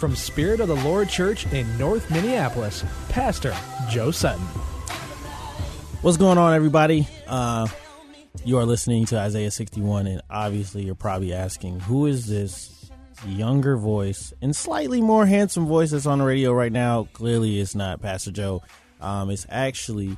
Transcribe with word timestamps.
from 0.00 0.16
Spirit 0.16 0.60
of 0.60 0.68
the 0.68 0.76
Lord 0.76 1.10
Church 1.10 1.44
in 1.52 1.76
North 1.76 2.10
Minneapolis, 2.10 2.82
Pastor 3.10 3.54
Joe 3.90 4.10
Sutton. 4.10 4.42
What's 6.00 6.16
going 6.16 6.38
on, 6.38 6.54
everybody? 6.54 7.06
Uh, 7.26 7.68
you 8.42 8.56
are 8.56 8.64
listening 8.64 9.04
to 9.06 9.18
Isaiah 9.18 9.50
61, 9.50 10.06
and 10.06 10.22
obviously, 10.30 10.84
you're 10.84 10.94
probably 10.94 11.34
asking, 11.34 11.80
who 11.80 12.06
is 12.06 12.26
this 12.26 12.90
younger 13.26 13.76
voice 13.76 14.32
and 14.40 14.56
slightly 14.56 15.02
more 15.02 15.26
handsome 15.26 15.66
voice 15.66 15.90
that's 15.90 16.06
on 16.06 16.20
the 16.20 16.24
radio 16.24 16.54
right 16.54 16.72
now? 16.72 17.06
Clearly, 17.12 17.60
it's 17.60 17.74
not 17.74 18.00
Pastor 18.00 18.30
Joe. 18.30 18.62
Um, 19.02 19.28
it's 19.28 19.46
actually 19.50 20.16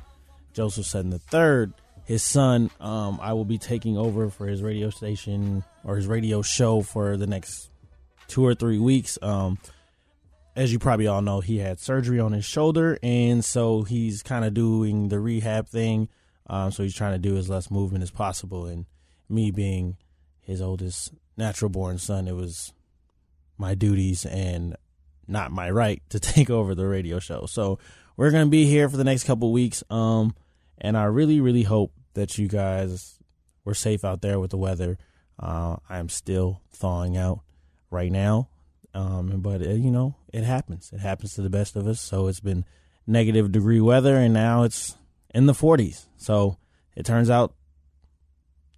Joseph 0.53 0.85
Sutton 0.85 1.11
III, 1.11 1.73
his 2.05 2.23
son. 2.23 2.71
Um, 2.79 3.19
I 3.21 3.33
will 3.33 3.43
be 3.43 3.57
taking 3.57 3.97
over 3.97 4.29
for 4.29 4.47
his 4.47 4.63
radio 4.63 4.89
station 4.91 5.65
or 5.83 5.97
his 5.97 6.07
radio 6.07 6.41
show 6.41 6.81
for 6.81 7.17
the 7.17 7.27
next 7.27 7.69
two 8.27 8.45
or 8.45 8.55
three 8.55 8.79
weeks. 8.79 9.19
Um, 9.21 9.57
as 10.55 10.71
you 10.71 10.79
probably 10.79 11.07
all 11.07 11.21
know, 11.21 11.39
he 11.39 11.57
had 11.57 11.79
surgery 11.79 12.19
on 12.19 12.31
his 12.31 12.45
shoulder, 12.45 12.97
and 13.01 13.43
so 13.43 13.83
he's 13.83 14.21
kind 14.21 14.45
of 14.45 14.53
doing 14.53 15.09
the 15.09 15.19
rehab 15.19 15.67
thing. 15.67 16.09
Um, 16.47 16.71
so 16.71 16.83
he's 16.83 16.95
trying 16.95 17.13
to 17.13 17.29
do 17.29 17.37
as 17.37 17.49
less 17.49 17.71
movement 17.71 18.03
as 18.03 18.11
possible. 18.11 18.65
And 18.65 18.85
me 19.29 19.49
being 19.51 19.97
his 20.41 20.61
oldest 20.61 21.13
natural 21.37 21.69
born 21.69 21.97
son, 21.97 22.27
it 22.27 22.35
was 22.35 22.73
my 23.57 23.75
duties 23.75 24.25
and 24.25 24.75
not 25.27 25.51
my 25.51 25.69
right 25.69 26.01
to 26.09 26.19
take 26.19 26.49
over 26.49 26.75
the 26.75 26.87
radio 26.87 27.19
show. 27.19 27.45
So 27.47 27.79
we're 28.17 28.31
gonna 28.31 28.47
be 28.47 28.65
here 28.65 28.89
for 28.89 28.97
the 28.97 29.03
next 29.03 29.23
couple 29.23 29.51
weeks. 29.51 29.83
Um, 29.89 30.35
and 30.77 30.97
I 30.97 31.05
really, 31.05 31.39
really 31.39 31.63
hope 31.63 31.93
that 32.13 32.37
you 32.37 32.47
guys 32.47 33.19
were 33.65 33.73
safe 33.73 34.03
out 34.03 34.21
there 34.21 34.39
with 34.39 34.51
the 34.51 34.57
weather. 34.57 34.97
Uh, 35.39 35.77
I 35.89 35.97
am 35.97 36.09
still 36.09 36.61
thawing 36.71 37.17
out 37.17 37.39
right 37.89 38.11
now. 38.11 38.49
Um, 38.93 39.41
but 39.41 39.61
it, 39.61 39.79
you 39.79 39.91
know, 39.91 40.15
it 40.31 40.43
happens. 40.43 40.91
It 40.93 40.99
happens 40.99 41.33
to 41.35 41.41
the 41.41 41.49
best 41.49 41.75
of 41.75 41.87
us. 41.87 41.99
So 41.99 42.27
it's 42.27 42.39
been 42.39 42.65
negative 43.07 43.51
degree 43.51 43.81
weather, 43.81 44.15
and 44.15 44.33
now 44.33 44.63
it's 44.63 44.95
in 45.33 45.45
the 45.45 45.53
40s. 45.53 46.05
So 46.17 46.57
it 46.95 47.05
turns 47.05 47.29
out 47.29 47.55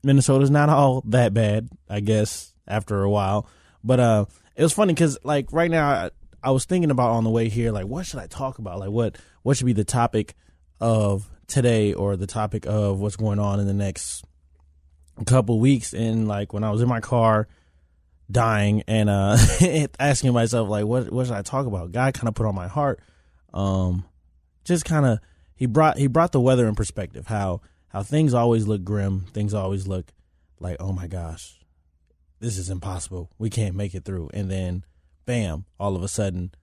Minnesota's 0.03 0.51
not 0.51 0.69
all 0.69 1.01
that 1.07 1.33
bad, 1.33 1.69
I 1.89 1.99
guess, 1.99 2.53
after 2.67 3.01
a 3.01 3.09
while. 3.09 3.47
But 3.83 3.99
uh, 3.99 4.25
it 4.55 4.63
was 4.63 4.73
funny 4.73 4.93
because, 4.93 5.17
like, 5.23 5.51
right 5.51 5.69
now, 5.69 5.89
I, 5.89 6.11
I 6.41 6.51
was 6.51 6.65
thinking 6.65 6.91
about 6.91 7.11
on 7.11 7.23
the 7.23 7.29
way 7.29 7.49
here, 7.49 7.71
like, 7.71 7.85
what 7.85 8.05
should 8.05 8.19
I 8.19 8.27
talk 8.27 8.59
about? 8.59 8.79
Like, 8.79 8.91
what 8.91 9.17
what 9.43 9.57
should 9.57 9.65
be 9.65 9.73
the 9.73 9.83
topic 9.83 10.35
of 10.79 11.29
today, 11.47 11.93
or 11.93 12.15
the 12.15 12.27
topic 12.27 12.65
of 12.65 12.99
what's 12.99 13.15
going 13.15 13.39
on 13.39 13.59
in 13.59 13.67
the 13.67 13.73
next 13.73 14.23
couple 15.25 15.59
weeks? 15.59 15.93
And 15.93 16.27
like, 16.27 16.53
when 16.53 16.63
I 16.63 16.71
was 16.71 16.81
in 16.81 16.87
my 16.87 17.01
car 17.01 17.47
dying 18.29 18.83
and 18.87 19.09
uh 19.09 19.37
asking 19.99 20.33
myself 20.33 20.67
like 20.67 20.85
what 20.85 21.11
what 21.11 21.27
should 21.27 21.35
I 21.35 21.41
talk 21.41 21.65
about? 21.65 21.91
God 21.91 22.13
kind 22.13 22.27
of 22.27 22.35
put 22.35 22.45
on 22.45 22.55
my 22.55 22.67
heart 22.67 22.99
um 23.53 24.05
just 24.63 24.85
kind 24.85 25.05
of 25.05 25.19
he 25.55 25.65
brought 25.65 25.97
he 25.97 26.07
brought 26.07 26.31
the 26.31 26.41
weather 26.41 26.67
in 26.67 26.75
perspective 26.75 27.27
how 27.27 27.61
how 27.89 28.03
things 28.03 28.33
always 28.33 28.67
look 28.67 28.83
grim, 28.83 29.25
things 29.33 29.53
always 29.53 29.87
look 29.87 30.11
like 30.59 30.77
oh 30.79 30.91
my 30.91 31.07
gosh. 31.07 31.59
This 32.39 32.57
is 32.57 32.69
impossible. 32.69 33.31
We 33.37 33.49
can't 33.49 33.75
make 33.75 33.95
it 33.95 34.03
through. 34.03 34.29
And 34.33 34.51
then 34.51 34.83
bam, 35.25 35.65
all 35.79 35.95
of 35.95 36.03
a 36.03 36.07
sudden 36.07 36.53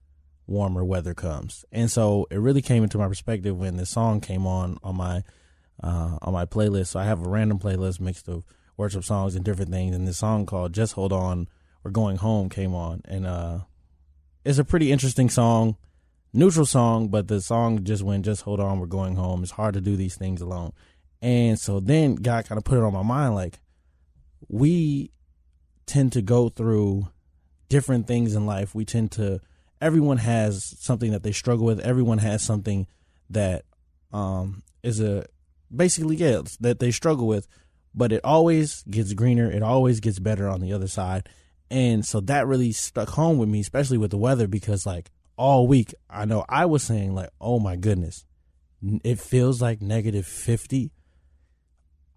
warmer 0.45 0.83
weather 0.83 1.13
comes. 1.13 1.65
And 1.71 1.89
so 1.89 2.27
it 2.29 2.37
really 2.37 2.61
came 2.61 2.83
into 2.83 2.97
my 2.97 3.07
perspective 3.07 3.57
when 3.57 3.77
this 3.77 3.89
song 3.89 4.21
came 4.21 4.45
on 4.45 4.77
on 4.83 4.95
my 4.95 5.23
uh 5.81 6.17
on 6.21 6.33
my 6.33 6.45
playlist. 6.45 6.87
So 6.87 6.99
I 6.99 7.05
have 7.05 7.25
a 7.25 7.29
random 7.29 7.57
playlist 7.57 7.99
mixed 7.99 8.27
of 8.27 8.43
worship 8.77 9.03
songs 9.03 9.35
and 9.35 9.45
different 9.45 9.71
things. 9.71 9.95
And 9.95 10.07
this 10.07 10.17
song 10.17 10.45
called 10.45 10.73
"Just 10.73 10.93
Hold 10.93 11.13
On, 11.13 11.47
We're 11.83 11.91
Going 11.91 12.17
Home" 12.17 12.49
came 12.49 12.73
on, 12.73 13.01
and 13.05 13.25
uh, 13.25 13.59
it's 14.43 14.59
a 14.59 14.63
pretty 14.63 14.91
interesting 14.91 15.29
song, 15.29 15.77
neutral 16.33 16.65
song, 16.65 17.07
but 17.07 17.27
the 17.27 17.41
song 17.41 17.83
just 17.83 18.03
went 18.03 18.25
"Just 18.25 18.43
Hold 18.43 18.59
On, 18.59 18.79
We're 18.79 18.87
Going 18.87 19.15
Home." 19.15 19.43
It's 19.43 19.51
hard 19.51 19.73
to 19.75 19.81
do 19.81 19.95
these 19.95 20.15
things 20.15 20.41
alone, 20.41 20.73
and 21.21 21.59
so 21.59 21.79
then 21.79 22.15
God 22.15 22.45
kind 22.45 22.57
of 22.57 22.63
put 22.63 22.77
it 22.77 22.83
on 22.83 22.93
my 22.93 23.03
mind, 23.03 23.35
like 23.35 23.59
we 24.47 25.11
tend 25.85 26.13
to 26.13 26.21
go 26.21 26.49
through 26.49 27.07
different 27.69 28.07
things 28.07 28.35
in 28.35 28.45
life. 28.45 28.75
We 28.75 28.85
tend 28.85 29.11
to 29.13 29.39
everyone 29.81 30.17
has 30.17 30.75
something 30.79 31.11
that 31.11 31.23
they 31.23 31.31
struggle 31.31 31.65
with. 31.65 31.79
Everyone 31.79 32.19
has 32.19 32.41
something 32.41 32.87
that 33.29 33.65
um, 34.11 34.63
is 34.81 34.99
a 34.99 35.25
basically 35.75 36.15
yeah 36.15 36.41
that 36.59 36.79
they 36.79 36.91
struggle 36.91 37.27
with 37.27 37.47
but 37.95 38.11
it 38.11 38.21
always 38.23 38.83
gets 38.83 39.13
greener. 39.13 39.51
It 39.51 39.63
always 39.63 39.99
gets 39.99 40.19
better 40.19 40.47
on 40.47 40.61
the 40.61 40.73
other 40.73 40.87
side. 40.87 41.29
And 41.69 42.05
so 42.05 42.19
that 42.21 42.47
really 42.47 42.71
stuck 42.71 43.09
home 43.09 43.37
with 43.37 43.49
me, 43.49 43.59
especially 43.59 43.97
with 43.97 44.11
the 44.11 44.17
weather, 44.17 44.47
because 44.47 44.85
like 44.85 45.09
all 45.37 45.67
week, 45.67 45.93
I 46.09 46.25
know 46.25 46.45
I 46.47 46.65
was 46.65 46.83
saying, 46.83 47.15
like, 47.15 47.29
oh 47.41 47.59
my 47.59 47.75
goodness, 47.75 48.25
it 49.03 49.19
feels 49.19 49.61
like 49.61 49.81
negative 49.81 50.25
50. 50.25 50.91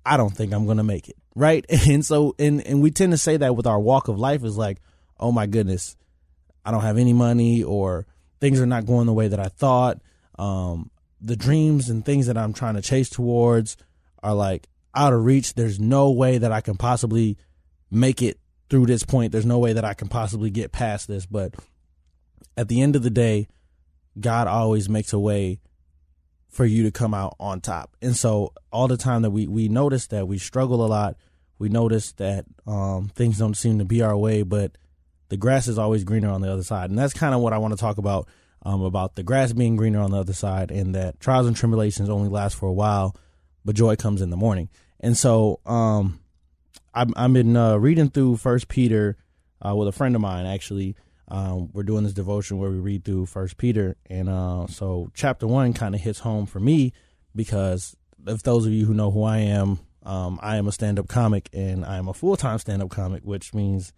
I 0.05 0.17
don't 0.17 0.37
think 0.37 0.53
I'm 0.53 0.67
going 0.67 0.77
to 0.77 0.85
make 0.85 1.09
it. 1.09 1.17
Right. 1.35 1.65
And 1.89 2.05
so, 2.05 2.35
and, 2.39 2.67
and 2.67 2.83
we 2.83 2.91
tend 2.91 3.13
to 3.13 3.19
say 3.19 3.37
that 3.37 3.57
with 3.57 3.67
our 3.67 3.81
walk 3.81 4.09
of 4.09 4.19
life 4.19 4.45
is 4.45 4.57
like, 4.57 4.81
oh 5.19 5.33
my 5.33 5.47
goodness, 5.47 5.97
I 6.65 6.71
don't 6.71 6.83
have 6.83 6.99
any 6.99 7.13
money 7.13 7.63
or 7.63 8.07
things 8.41 8.61
are 8.61 8.67
not 8.67 8.87
going 8.87 9.07
the 9.07 9.13
way 9.13 9.29
that 9.29 9.41
I 9.41 9.49
thought. 9.49 10.01
Um, 10.39 10.91
the 11.21 11.37
dreams 11.37 11.89
and 11.89 12.05
things 12.05 12.27
that 12.27 12.37
I'm 12.37 12.53
trying 12.53 12.75
to 12.75 12.83
chase 12.83 13.09
towards 13.09 13.77
are 14.23 14.35
like, 14.35 14.69
out 14.97 15.13
of 15.13 15.25
reach. 15.25 15.55
There's 15.55 15.79
no 15.79 16.11
way 16.11 16.39
that 16.39 16.51
I 16.51 16.61
can 16.61 16.77
possibly 16.77 17.37
make 17.91 18.23
it 18.23 18.41
through 18.69 18.87
this 18.87 19.05
point. 19.05 19.33
There's 19.33 19.47
no 19.47 19.59
way 19.59 19.75
that 19.75 19.85
I 19.85 19.95
can 19.95 20.09
possibly 20.09 20.51
get 20.51 20.73
past 20.73 21.07
this. 21.07 21.27
But 21.27 21.55
at 22.57 22.69
the 22.69 22.81
end 22.81 22.97
of 22.97 23.03
the 23.03 23.11
day, 23.11 23.49
God 24.19 24.49
always 24.49 24.89
makes 24.89 25.13
a 25.13 25.19
way 25.19 25.61
for 26.49 26.65
you 26.65 26.83
to 26.85 26.91
come 26.91 27.13
out 27.13 27.37
on 27.39 27.61
top. 27.61 27.95
And 28.01 28.17
so 28.17 28.53
all 28.73 28.89
the 28.89 28.97
time 28.97 29.23
that 29.23 29.31
we, 29.31 29.47
we 29.47 29.69
notice 29.69 30.07
that 30.09 30.27
we 30.27 30.39
struggle 30.39 30.85
a 30.85 30.89
lot, 30.89 31.17
we 31.59 31.69
notice 31.69 32.13
that 32.13 32.47
um, 32.67 33.09
things 33.15 33.39
don't 33.39 33.57
seem 33.57 33.79
to 33.79 33.85
be 33.85 34.03
our 34.03 34.17
way, 34.17 34.43
but 34.43 34.79
the 35.29 35.37
grass 35.37 35.69
is 35.69 35.79
always 35.79 36.05
greener 36.05 36.31
on 36.31 36.41
the 36.41 36.51
other 36.51 36.63
side. 36.63 36.89
And 36.89 36.99
that's 36.99 37.13
kind 37.13 37.35
of 37.35 37.41
what 37.41 37.53
I 37.53 37.59
want 37.59 37.75
to 37.75 37.81
talk 37.81 37.99
about, 37.99 38.29
um, 38.63 38.83
about 38.83 39.17
the 39.17 39.23
grass 39.23 39.53
being 39.53 39.77
greener 39.77 40.01
on 40.01 40.13
the 40.13 40.19
other 40.19 40.33
side 40.33 40.71
and 40.71 40.95
that 40.95 41.21
trials 41.21 41.47
and 41.47 41.55
tribulations 41.55 42.09
only 42.09 42.29
last 42.29 42.57
for 42.57 42.67
a 42.67 42.73
while, 42.73 43.15
but 43.65 43.77
joy 43.77 43.97
comes 43.97 44.23
in 44.23 44.31
the 44.31 44.37
morning. 44.37 44.71
And 45.01 45.17
so 45.17 45.61
um, 45.67 46.21
I've, 46.95 47.13
I've 47.17 47.33
been 47.33 47.57
uh, 47.57 47.77
reading 47.77 48.11
through 48.11 48.39
First 48.39 48.69
Peter 48.69 49.17
uh, 49.65 49.75
with 49.75 49.89
a 49.89 49.93
friend 49.93 50.15
of 50.15 50.21
mine. 50.21 50.47
Actually, 50.47 50.97
um, 51.29 51.71
we're 51.73 51.83
doing 51.83 52.05
this 52.05 52.13
devotion 52.13 52.59
where 52.59 52.71
we 52.71 52.79
read 52.79 53.05
through 53.05 53.27
First 53.27 53.57
Peter, 53.57 53.97
and 54.09 54.29
uh, 54.29 54.67
so 54.69 55.11
chapter 55.15 55.47
one 55.47 55.73
kind 55.73 55.95
of 55.95 56.01
hits 56.01 56.21
home 56.21 56.47
for 56.47 56.61
me 56.61 56.93
because 57.35 57.97
if 58.27 58.43
those 58.43 58.65
of 58.67 58.73
you 58.73 58.87
who 58.87 58.95
know 58.95 59.11
who 59.11 59.23
I 59.25 59.39
am, 59.39 59.81
um, 60.05 60.39
I 60.43 60.57
am 60.57 60.69
a 60.69 60.73
stand-up 60.73 61.09
comic, 61.09 61.49
and 61.53 61.85
I 61.85 61.97
am 61.97 62.09
a 62.09 62.15
full-time 62.15 62.59
stand-up 62.59 62.91
comic, 62.91 63.23
which 63.25 63.53
means 63.53 63.93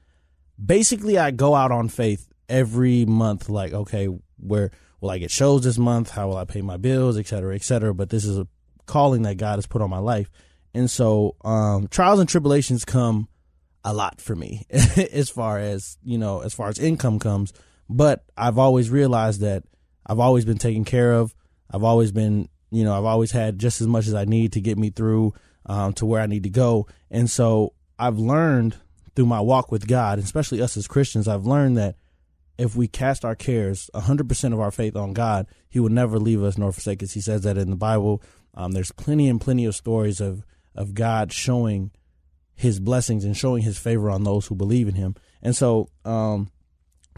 basically 0.62 1.18
I 1.18 1.30
go 1.30 1.54
out 1.54 1.70
on 1.70 1.88
faith 1.88 2.28
every 2.48 3.04
month. 3.04 3.48
Like, 3.48 3.72
okay, 3.72 4.08
where 4.38 4.70
will 5.00 5.10
I 5.10 5.18
get 5.18 5.30
shows 5.30 5.64
this 5.64 5.78
month? 5.78 6.10
How 6.10 6.28
will 6.28 6.36
I 6.36 6.44
pay 6.44 6.62
my 6.62 6.78
bills, 6.78 7.18
et 7.18 7.26
cetera, 7.26 7.54
et 7.54 7.62
cetera? 7.62 7.94
But 7.94 8.10
this 8.10 8.24
is 8.24 8.38
a 8.38 8.48
calling 8.86 9.22
that 9.22 9.36
God 9.36 9.56
has 9.56 9.66
put 9.66 9.82
on 9.82 9.90
my 9.90 9.98
life. 9.98 10.30
And 10.74 10.90
so 10.90 11.36
um, 11.44 11.88
trials 11.88 12.20
and 12.20 12.28
tribulations 12.28 12.84
come 12.84 13.28
a 13.84 13.92
lot 13.92 14.20
for 14.20 14.36
me 14.36 14.66
as 14.70 15.30
far 15.30 15.58
as, 15.58 15.98
you 16.02 16.18
know, 16.18 16.40
as 16.40 16.54
far 16.54 16.68
as 16.68 16.78
income 16.78 17.18
comes. 17.18 17.52
But 17.88 18.24
I've 18.36 18.58
always 18.58 18.90
realized 18.90 19.40
that 19.40 19.64
I've 20.06 20.18
always 20.18 20.44
been 20.44 20.58
taken 20.58 20.84
care 20.84 21.14
of. 21.14 21.34
I've 21.70 21.84
always 21.84 22.12
been, 22.12 22.48
you 22.70 22.84
know, 22.84 22.96
I've 22.96 23.04
always 23.04 23.30
had 23.30 23.58
just 23.58 23.80
as 23.80 23.86
much 23.86 24.06
as 24.06 24.14
I 24.14 24.24
need 24.24 24.52
to 24.52 24.60
get 24.60 24.78
me 24.78 24.90
through 24.90 25.34
um, 25.66 25.92
to 25.94 26.06
where 26.06 26.20
I 26.20 26.26
need 26.26 26.44
to 26.44 26.50
go. 26.50 26.86
And 27.10 27.30
so 27.30 27.74
I've 27.98 28.18
learned 28.18 28.76
through 29.18 29.26
my 29.26 29.40
walk 29.40 29.72
with 29.72 29.88
God, 29.88 30.20
especially 30.20 30.62
us 30.62 30.76
as 30.76 30.86
Christians, 30.86 31.26
I've 31.26 31.44
learned 31.44 31.76
that 31.76 31.96
if 32.56 32.76
we 32.76 32.86
cast 32.86 33.24
our 33.24 33.34
cares, 33.34 33.90
100% 33.94 34.52
of 34.52 34.60
our 34.60 34.70
faith 34.70 34.94
on 34.94 35.12
God, 35.12 35.48
He 35.68 35.80
will 35.80 35.88
never 35.88 36.20
leave 36.20 36.42
us 36.42 36.56
nor 36.56 36.72
forsake 36.72 37.02
us. 37.02 37.14
He 37.14 37.20
says 37.20 37.42
that 37.42 37.58
in 37.58 37.70
the 37.70 37.76
Bible. 37.76 38.22
Um, 38.54 38.72
there's 38.72 38.92
plenty 38.92 39.28
and 39.28 39.40
plenty 39.40 39.64
of 39.64 39.74
stories 39.74 40.20
of, 40.20 40.44
of 40.78 40.94
God 40.94 41.32
showing 41.32 41.90
His 42.54 42.80
blessings 42.80 43.25
and 43.25 43.36
showing 43.36 43.62
His 43.62 43.78
favor 43.78 44.10
on 44.10 44.25
those 44.25 44.46
who 44.46 44.54
believe 44.54 44.88
in 44.88 44.94
Him. 44.94 45.14
And 45.42 45.54
so, 45.54 45.90
um, 46.04 46.50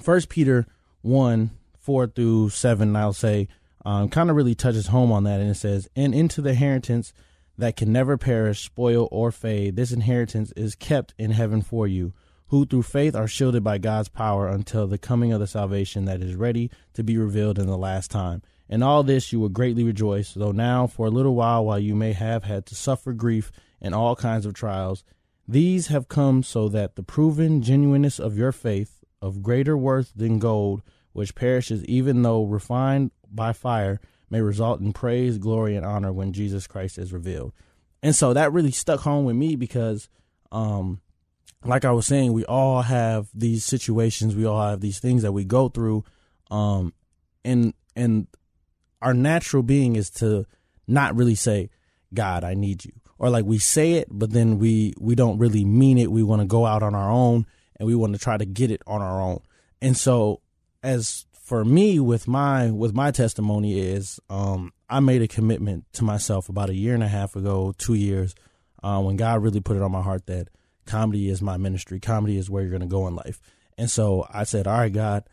First 0.00 0.28
Peter 0.28 0.66
1 1.02 1.50
4 1.78 2.06
through 2.08 2.50
7, 2.50 2.96
I'll 2.96 3.12
say, 3.12 3.48
um, 3.84 4.08
kind 4.08 4.28
of 4.28 4.36
really 4.36 4.54
touches 4.54 4.88
home 4.88 5.12
on 5.12 5.24
that. 5.24 5.40
And 5.40 5.50
it 5.50 5.54
says, 5.54 5.88
And 5.96 6.14
into 6.14 6.42
the 6.42 6.50
inheritance 6.50 7.12
that 7.56 7.76
can 7.76 7.92
never 7.92 8.18
perish, 8.18 8.64
spoil, 8.64 9.08
or 9.10 9.30
fade, 9.30 9.76
this 9.76 9.92
inheritance 9.92 10.52
is 10.56 10.74
kept 10.74 11.14
in 11.18 11.30
heaven 11.30 11.62
for 11.62 11.86
you 11.86 12.12
who 12.50 12.66
through 12.66 12.82
faith 12.82 13.14
are 13.14 13.28
shielded 13.28 13.62
by 13.62 13.78
God's 13.78 14.08
power 14.08 14.48
until 14.48 14.88
the 14.88 14.98
coming 14.98 15.32
of 15.32 15.38
the 15.38 15.46
salvation 15.46 16.04
that 16.06 16.20
is 16.20 16.34
ready 16.34 16.68
to 16.94 17.04
be 17.04 17.16
revealed 17.16 17.60
in 17.60 17.66
the 17.66 17.78
last 17.78 18.10
time. 18.10 18.42
In 18.70 18.84
all 18.84 19.02
this 19.02 19.32
you 19.32 19.40
will 19.40 19.48
greatly 19.48 19.82
rejoice, 19.82 20.32
though 20.32 20.52
now 20.52 20.86
for 20.86 21.06
a 21.06 21.10
little 21.10 21.34
while, 21.34 21.64
while 21.64 21.78
you 21.78 21.96
may 21.96 22.12
have 22.12 22.44
had 22.44 22.64
to 22.66 22.76
suffer 22.76 23.12
grief 23.12 23.50
and 23.80 23.94
all 23.94 24.14
kinds 24.14 24.46
of 24.46 24.54
trials, 24.54 25.02
these 25.46 25.88
have 25.88 26.06
come 26.06 26.44
so 26.44 26.68
that 26.68 26.94
the 26.94 27.02
proven 27.02 27.62
genuineness 27.62 28.20
of 28.20 28.38
your 28.38 28.52
faith, 28.52 29.04
of 29.20 29.42
greater 29.42 29.76
worth 29.76 30.12
than 30.14 30.38
gold, 30.38 30.82
which 31.12 31.34
perishes 31.34 31.84
even 31.86 32.22
though 32.22 32.44
refined 32.44 33.10
by 33.28 33.52
fire, 33.52 34.00
may 34.30 34.40
result 34.40 34.80
in 34.80 34.92
praise, 34.92 35.38
glory, 35.38 35.74
and 35.74 35.84
honor 35.84 36.12
when 36.12 36.32
Jesus 36.32 36.68
Christ 36.68 36.96
is 36.96 37.12
revealed. 37.12 37.52
And 38.04 38.14
so 38.14 38.32
that 38.32 38.52
really 38.52 38.70
stuck 38.70 39.00
home 39.00 39.24
with 39.24 39.34
me 39.34 39.56
because 39.56 40.08
um, 40.52 41.00
like 41.64 41.84
I 41.84 41.90
was 41.90 42.06
saying, 42.06 42.32
we 42.32 42.44
all 42.44 42.82
have 42.82 43.28
these 43.34 43.64
situations, 43.64 44.36
we 44.36 44.46
all 44.46 44.70
have 44.70 44.80
these 44.80 45.00
things 45.00 45.22
that 45.22 45.32
we 45.32 45.44
go 45.44 45.68
through, 45.68 46.04
um, 46.52 46.94
and 47.44 47.74
and 47.96 48.28
our 49.02 49.14
natural 49.14 49.62
being 49.62 49.96
is 49.96 50.10
to 50.10 50.46
not 50.86 51.16
really 51.16 51.34
say, 51.34 51.70
"God, 52.12 52.44
I 52.44 52.54
need 52.54 52.84
you," 52.84 52.92
or 53.18 53.30
like 53.30 53.44
we 53.44 53.58
say 53.58 53.94
it, 53.94 54.08
but 54.10 54.30
then 54.30 54.58
we 54.58 54.94
we 54.98 55.14
don't 55.14 55.38
really 55.38 55.64
mean 55.64 55.98
it. 55.98 56.10
We 56.10 56.22
want 56.22 56.42
to 56.42 56.46
go 56.46 56.66
out 56.66 56.82
on 56.82 56.94
our 56.94 57.10
own, 57.10 57.46
and 57.76 57.86
we 57.86 57.94
want 57.94 58.12
to 58.12 58.18
try 58.18 58.36
to 58.36 58.44
get 58.44 58.70
it 58.70 58.82
on 58.86 59.02
our 59.02 59.20
own. 59.20 59.40
And 59.80 59.96
so, 59.96 60.40
as 60.82 61.26
for 61.32 61.64
me, 61.64 61.98
with 61.98 62.28
my 62.28 62.70
with 62.70 62.94
my 62.94 63.10
testimony 63.10 63.78
is, 63.80 64.20
um, 64.28 64.72
I 64.88 65.00
made 65.00 65.22
a 65.22 65.28
commitment 65.28 65.84
to 65.94 66.04
myself 66.04 66.48
about 66.48 66.70
a 66.70 66.74
year 66.74 66.94
and 66.94 67.02
a 67.02 67.08
half 67.08 67.36
ago, 67.36 67.74
two 67.76 67.94
years, 67.94 68.34
uh, 68.82 69.00
when 69.00 69.16
God 69.16 69.42
really 69.42 69.60
put 69.60 69.76
it 69.76 69.82
on 69.82 69.92
my 69.92 70.02
heart 70.02 70.26
that 70.26 70.48
comedy 70.86 71.28
is 71.28 71.40
my 71.40 71.56
ministry. 71.56 72.00
Comedy 72.00 72.36
is 72.36 72.50
where 72.50 72.62
you're 72.62 72.70
going 72.70 72.80
to 72.80 72.86
go 72.86 73.06
in 73.06 73.14
life. 73.14 73.40
And 73.78 73.90
so 73.90 74.26
I 74.32 74.44
said, 74.44 74.66
all 74.66 74.78
right, 74.78 74.92
God, 74.92 75.24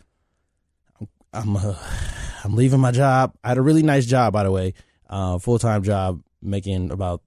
I'm 1.33 1.55
uh, 1.57 1.75
I'm 2.43 2.55
leaving 2.55 2.79
my 2.79 2.91
job. 2.91 3.33
I 3.43 3.49
had 3.49 3.57
a 3.57 3.61
really 3.61 3.83
nice 3.83 4.05
job, 4.05 4.33
by 4.33 4.43
the 4.43 4.51
way, 4.51 4.73
uh, 5.09 5.37
full 5.39 5.59
time 5.59 5.83
job, 5.83 6.21
making 6.41 6.91
about 6.91 7.21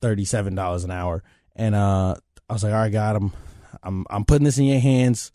thirty 0.00 0.24
seven 0.24 0.54
dollars 0.54 0.84
an 0.84 0.90
hour. 0.90 1.22
And 1.54 1.74
uh, 1.74 2.16
I 2.48 2.52
was 2.52 2.64
like, 2.64 2.72
all 2.72 2.80
right, 2.80 2.92
God, 2.92 3.16
I'm 3.16 3.32
I'm 3.82 4.06
I'm 4.10 4.24
putting 4.24 4.44
this 4.44 4.58
in 4.58 4.64
your 4.64 4.80
hands. 4.80 5.32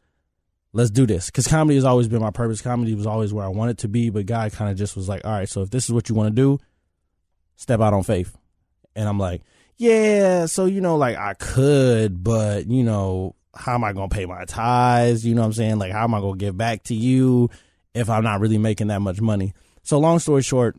Let's 0.74 0.92
do 0.92 1.08
this 1.08 1.28
because 1.28 1.48
comedy 1.48 1.76
has 1.76 1.86
always 1.86 2.08
been 2.08 2.22
my 2.22 2.32
purpose. 2.32 2.62
Comedy 2.62 2.94
was 2.94 3.08
always 3.08 3.34
where 3.34 3.46
I 3.46 3.50
wanted 3.50 3.80
to 3.80 3.88
be, 3.88 4.10
but 4.10 4.26
God 4.26 4.52
kind 4.52 4.70
of 4.70 4.78
just 4.78 4.96
was 4.96 5.10
like, 5.10 5.26
all 5.26 5.32
right, 5.32 5.50
so 5.50 5.62
if 5.62 5.70
this 5.70 5.86
is 5.86 5.92
what 5.92 6.10
you 6.10 6.16
want 6.16 6.36
to 6.36 6.36
do, 6.36 6.60
step 7.56 7.80
out 7.80 7.94
on 7.94 8.04
faith. 8.04 8.38
And 8.96 9.08
I'm 9.08 9.18
like, 9.18 9.42
yeah, 9.78 10.46
so 10.46 10.66
you 10.66 10.82
know, 10.82 10.98
like 10.98 11.18
I 11.18 11.34
could, 11.36 12.24
but 12.24 12.68
you 12.68 12.84
know, 12.84 13.36
how 13.56 13.76
am 13.76 13.84
I 13.84 13.94
gonna 13.94 14.10
pay 14.10 14.26
my 14.26 14.46
tithes? 14.46 15.26
You 15.26 15.34
know 15.34 15.42
what 15.42 15.48
I'm 15.48 15.54
saying? 15.54 15.80
Like 15.80 15.94
how 15.94 16.04
am 16.04 16.14
I 16.14 16.20
gonna 16.20 16.38
give 16.38 16.58
back 16.58 16.84
to 16.84 16.94
you 16.94 17.50
if 17.98 18.10
I'm 18.10 18.24
not 18.24 18.40
really 18.40 18.58
making 18.58 18.88
that 18.88 19.02
much 19.02 19.22
money? 19.22 19.54
So 19.84 20.00
long 20.00 20.20
story 20.20 20.42
short, 20.42 20.78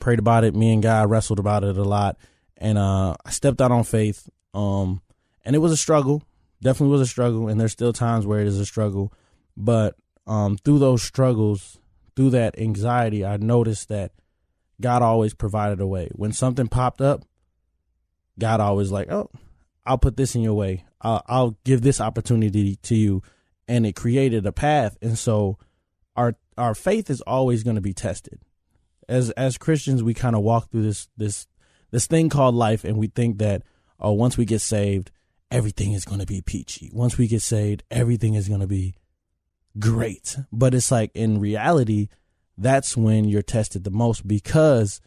prayed 0.00 0.18
about 0.18 0.44
it, 0.44 0.54
me 0.54 0.72
and 0.72 0.82
God 0.82 1.10
wrestled 1.10 1.38
about 1.38 1.64
it 1.64 1.76
a 1.76 1.84
lot, 1.84 2.16
and 2.56 2.78
uh 2.78 3.14
I 3.24 3.30
stepped 3.30 3.60
out 3.60 3.72
on 3.72 3.84
faith. 3.84 4.28
Um 4.52 5.00
and 5.44 5.54
it 5.54 5.60
was 5.60 5.72
a 5.72 5.76
struggle. 5.76 6.22
Definitely 6.62 6.92
was 6.92 7.02
a 7.02 7.06
struggle, 7.06 7.48
and 7.48 7.60
there's 7.60 7.72
still 7.72 7.92
times 7.92 8.26
where 8.26 8.40
it 8.40 8.46
is 8.46 8.58
a 8.58 8.66
struggle. 8.66 9.12
But 9.56 9.96
um 10.26 10.56
through 10.58 10.78
those 10.78 11.02
struggles, 11.02 11.78
through 12.16 12.30
that 12.30 12.58
anxiety, 12.58 13.24
I 13.24 13.36
noticed 13.36 13.88
that 13.88 14.12
God 14.80 15.02
always 15.02 15.34
provided 15.34 15.80
a 15.80 15.86
way. 15.86 16.08
When 16.12 16.32
something 16.32 16.68
popped 16.68 17.00
up, 17.00 17.24
God 18.38 18.60
always 18.60 18.90
like, 18.90 19.10
oh, 19.10 19.30
I'll 19.86 19.98
put 19.98 20.16
this 20.16 20.34
in 20.34 20.42
your 20.42 20.54
way. 20.54 20.84
I'll, 21.00 21.22
I'll 21.26 21.56
give 21.64 21.82
this 21.82 22.00
opportunity 22.00 22.76
to 22.76 22.94
you, 22.94 23.22
and 23.68 23.86
it 23.86 23.94
created 23.94 24.46
a 24.46 24.52
path. 24.52 24.96
And 25.02 25.18
so, 25.18 25.58
our 26.16 26.36
our 26.56 26.74
faith 26.74 27.10
is 27.10 27.20
always 27.22 27.62
going 27.62 27.76
to 27.76 27.82
be 27.82 27.94
tested. 27.94 28.40
As 29.08 29.30
as 29.30 29.58
Christians, 29.58 30.02
we 30.02 30.14
kind 30.14 30.36
of 30.36 30.42
walk 30.42 30.70
through 30.70 30.82
this 30.82 31.08
this 31.16 31.46
this 31.90 32.06
thing 32.06 32.28
called 32.28 32.54
life, 32.54 32.84
and 32.84 32.96
we 32.96 33.08
think 33.08 33.38
that 33.38 33.62
oh, 34.00 34.12
once 34.12 34.36
we 34.36 34.44
get 34.44 34.60
saved, 34.60 35.10
everything 35.50 35.92
is 35.92 36.04
going 36.04 36.20
to 36.20 36.26
be 36.26 36.40
peachy. 36.40 36.90
Once 36.92 37.18
we 37.18 37.26
get 37.26 37.42
saved, 37.42 37.82
everything 37.90 38.34
is 38.34 38.48
going 38.48 38.60
to 38.60 38.66
be 38.66 38.94
great. 39.78 40.36
But 40.52 40.74
it's 40.74 40.90
like 40.90 41.10
in 41.14 41.40
reality, 41.40 42.08
that's 42.56 42.96
when 42.96 43.24
you're 43.24 43.42
tested 43.42 43.84
the 43.84 43.90
most 43.90 44.26
because 44.26 45.00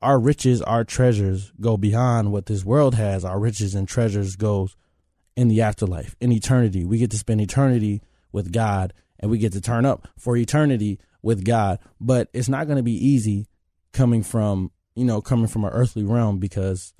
our 0.00 0.18
riches, 0.18 0.62
our 0.62 0.84
treasures 0.84 1.52
go 1.60 1.76
beyond 1.76 2.30
what 2.32 2.46
this 2.46 2.64
world 2.64 2.94
has. 2.94 3.24
Our 3.24 3.40
riches 3.40 3.74
and 3.74 3.88
treasures 3.88 4.36
goes 4.36 4.76
in 5.36 5.48
the 5.48 5.62
afterlife, 5.62 6.16
in 6.20 6.32
eternity. 6.32 6.84
We 6.84 6.98
get 6.98 7.10
to 7.12 7.18
spend 7.18 7.40
eternity 7.40 8.02
with 8.32 8.52
God 8.52 8.92
and 9.18 9.30
we 9.30 9.38
get 9.38 9.52
to 9.52 9.60
turn 9.60 9.84
up 9.84 10.08
for 10.16 10.36
eternity 10.36 10.98
with 11.22 11.44
God. 11.44 11.78
But 12.00 12.28
it's 12.32 12.48
not 12.48 12.66
going 12.66 12.76
to 12.76 12.82
be 12.82 13.06
easy 13.06 13.46
coming 13.92 14.22
from, 14.22 14.70
you 14.94 15.04
know, 15.04 15.20
coming 15.20 15.46
from 15.46 15.64
an 15.64 15.72
earthly 15.72 16.04
realm 16.04 16.38
because 16.38 16.94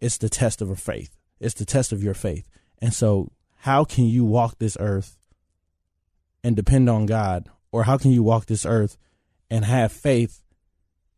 it's 0.00 0.18
the 0.18 0.28
test 0.28 0.60
of 0.62 0.70
a 0.70 0.76
faith. 0.76 1.16
It's 1.40 1.54
the 1.54 1.64
test 1.64 1.92
of 1.92 2.02
your 2.02 2.14
faith. 2.14 2.48
And 2.80 2.92
so 2.92 3.32
how 3.56 3.84
can 3.84 4.04
you 4.04 4.24
walk 4.24 4.58
this 4.58 4.76
earth 4.78 5.18
and 6.44 6.54
depend 6.54 6.88
on 6.88 7.06
God? 7.06 7.48
Or 7.72 7.84
how 7.84 7.98
can 7.98 8.12
you 8.12 8.22
walk 8.22 8.46
this 8.46 8.64
earth 8.64 8.96
and 9.50 9.64
have 9.64 9.92
faith 9.92 10.42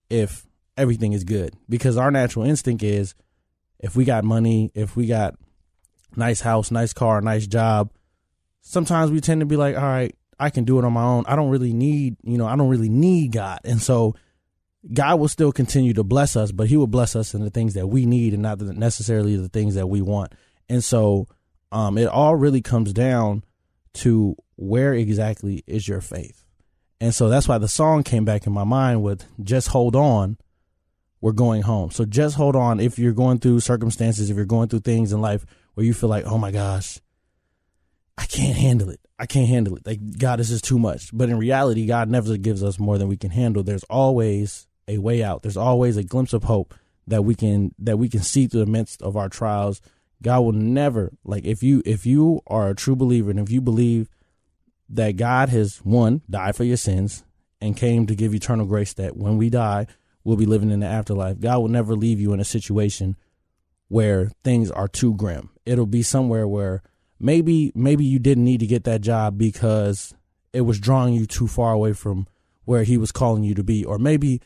if 0.08 0.46
everything 0.76 1.12
is 1.12 1.24
good 1.24 1.54
because 1.68 1.96
our 1.96 2.10
natural 2.10 2.44
instinct 2.44 2.82
is 2.82 3.14
if 3.78 3.96
we 3.96 4.04
got 4.04 4.24
money, 4.24 4.70
if 4.74 4.96
we 4.96 5.06
got 5.06 5.34
nice 6.16 6.40
house, 6.40 6.70
nice 6.70 6.92
car, 6.92 7.20
nice 7.20 7.46
job, 7.46 7.90
sometimes 8.62 9.10
we 9.10 9.20
tend 9.20 9.40
to 9.40 9.46
be 9.46 9.56
like, 9.56 9.76
all 9.76 9.82
right, 9.82 10.14
I 10.38 10.50
can 10.50 10.64
do 10.64 10.78
it 10.78 10.84
on 10.84 10.92
my 10.92 11.02
own. 11.02 11.24
I 11.26 11.36
don't 11.36 11.50
really 11.50 11.72
need, 11.72 12.16
you 12.22 12.38
know, 12.38 12.46
I 12.46 12.56
don't 12.56 12.68
really 12.68 12.88
need 12.88 13.32
God. 13.32 13.60
And 13.64 13.80
so 13.80 14.14
God 14.92 15.20
will 15.20 15.28
still 15.28 15.52
continue 15.52 15.92
to 15.94 16.04
bless 16.04 16.36
us, 16.36 16.52
but 16.52 16.68
he 16.68 16.76
will 16.76 16.86
bless 16.86 17.14
us 17.14 17.34
in 17.34 17.44
the 17.44 17.50
things 17.50 17.74
that 17.74 17.88
we 17.88 18.06
need 18.06 18.32
and 18.32 18.42
not 18.42 18.60
necessarily 18.60 19.36
the 19.36 19.48
things 19.48 19.74
that 19.74 19.88
we 19.88 20.00
want. 20.00 20.32
And 20.68 20.82
so 20.82 21.26
um, 21.72 21.98
it 21.98 22.08
all 22.08 22.36
really 22.36 22.62
comes 22.62 22.92
down 22.92 23.44
to 23.92 24.36
where 24.56 24.94
exactly 24.94 25.62
is 25.66 25.86
your 25.86 26.00
faith. 26.00 26.44
And 27.00 27.14
so 27.14 27.28
that's 27.28 27.48
why 27.48 27.58
the 27.58 27.68
song 27.68 28.02
came 28.02 28.24
back 28.24 28.46
in 28.46 28.52
my 28.52 28.64
mind 28.64 29.02
with 29.02 29.26
just 29.42 29.68
hold 29.68 29.96
on 29.96 30.38
we're 31.20 31.32
going 31.32 31.62
home. 31.62 31.90
So 31.90 32.04
just 32.04 32.36
hold 32.36 32.56
on. 32.56 32.80
If 32.80 32.98
you're 32.98 33.12
going 33.12 33.38
through 33.38 33.60
circumstances, 33.60 34.30
if 34.30 34.36
you're 34.36 34.46
going 34.46 34.68
through 34.68 34.80
things 34.80 35.12
in 35.12 35.20
life 35.20 35.44
where 35.74 35.84
you 35.84 35.92
feel 35.92 36.08
like, 36.08 36.24
oh 36.24 36.38
my 36.38 36.50
gosh, 36.50 37.00
I 38.18 38.26
can't 38.26 38.56
handle 38.56 38.90
it. 38.90 39.00
I 39.18 39.26
can't 39.26 39.48
handle 39.48 39.76
it. 39.76 39.86
Like, 39.86 40.18
God, 40.18 40.38
this 40.38 40.50
is 40.50 40.62
too 40.62 40.78
much. 40.78 41.10
But 41.12 41.28
in 41.28 41.38
reality, 41.38 41.86
God 41.86 42.08
never 42.08 42.36
gives 42.36 42.62
us 42.62 42.78
more 42.78 42.98
than 42.98 43.08
we 43.08 43.16
can 43.16 43.30
handle. 43.30 43.62
There's 43.62 43.84
always 43.84 44.66
a 44.88 44.98
way 44.98 45.22
out. 45.22 45.42
There's 45.42 45.56
always 45.56 45.96
a 45.96 46.02
glimpse 46.02 46.32
of 46.32 46.44
hope 46.44 46.74
that 47.06 47.22
we 47.24 47.34
can 47.34 47.74
that 47.78 47.98
we 47.98 48.08
can 48.08 48.20
see 48.20 48.46
through 48.46 48.64
the 48.64 48.70
midst 48.70 49.02
of 49.02 49.16
our 49.16 49.28
trials. 49.28 49.80
God 50.22 50.40
will 50.40 50.52
never 50.52 51.12
like 51.24 51.44
if 51.44 51.62
you 51.62 51.82
if 51.84 52.06
you 52.06 52.40
are 52.46 52.70
a 52.70 52.74
true 52.74 52.96
believer 52.96 53.30
and 53.30 53.40
if 53.40 53.50
you 53.50 53.60
believe 53.60 54.08
that 54.88 55.16
God 55.16 55.48
has 55.48 55.78
one 55.78 56.22
died 56.28 56.56
for 56.56 56.64
your 56.64 56.76
sins 56.76 57.24
and 57.60 57.76
came 57.76 58.06
to 58.06 58.14
give 58.14 58.34
eternal 58.34 58.66
grace 58.66 58.92
that 58.94 59.16
when 59.16 59.38
we 59.38 59.48
die 59.48 59.86
we'll 60.24 60.36
be 60.36 60.46
living 60.46 60.70
in 60.70 60.80
the 60.80 60.86
afterlife. 60.86 61.40
God 61.40 61.58
will 61.58 61.68
never 61.68 61.94
leave 61.94 62.20
you 62.20 62.32
in 62.32 62.40
a 62.40 62.44
situation 62.44 63.16
where 63.88 64.30
things 64.44 64.70
are 64.70 64.88
too 64.88 65.14
grim. 65.14 65.50
It'll 65.64 65.86
be 65.86 66.02
somewhere 66.02 66.46
where 66.46 66.82
maybe 67.20 67.70
maybe 67.74 68.04
you 68.04 68.18
didn't 68.18 68.44
need 68.44 68.60
to 68.60 68.66
get 68.66 68.84
that 68.84 69.02
job 69.02 69.38
because 69.38 70.14
it 70.52 70.62
was 70.62 70.80
drawing 70.80 71.14
you 71.14 71.26
too 71.26 71.46
far 71.46 71.72
away 71.72 71.92
from 71.92 72.26
where 72.64 72.82
he 72.82 72.96
was 72.96 73.12
calling 73.12 73.44
you 73.44 73.54
to 73.54 73.62
be 73.62 73.84
or 73.84 73.98
maybe 73.98 74.40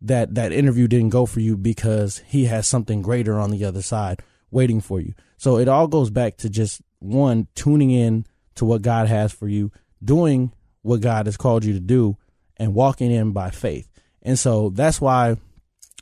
that 0.00 0.34
that 0.34 0.52
interview 0.52 0.86
didn't 0.86 1.10
go 1.10 1.26
for 1.26 1.40
you 1.40 1.56
because 1.56 2.18
he 2.26 2.44
has 2.44 2.66
something 2.66 3.02
greater 3.02 3.38
on 3.38 3.50
the 3.50 3.64
other 3.64 3.82
side 3.82 4.22
waiting 4.50 4.80
for 4.80 5.00
you. 5.00 5.14
So 5.36 5.58
it 5.58 5.68
all 5.68 5.88
goes 5.88 6.10
back 6.10 6.36
to 6.38 6.50
just 6.50 6.82
one 6.98 7.48
tuning 7.54 7.90
in 7.90 8.26
to 8.56 8.64
what 8.64 8.82
God 8.82 9.08
has 9.08 9.32
for 9.32 9.48
you, 9.48 9.72
doing 10.02 10.52
what 10.82 11.00
God 11.00 11.26
has 11.26 11.36
called 11.36 11.64
you 11.64 11.72
to 11.72 11.80
do 11.80 12.16
and 12.56 12.74
walking 12.74 13.10
in 13.10 13.32
by 13.32 13.50
faith. 13.50 13.88
And 14.22 14.38
so 14.38 14.70
that's 14.70 15.00
why, 15.00 15.36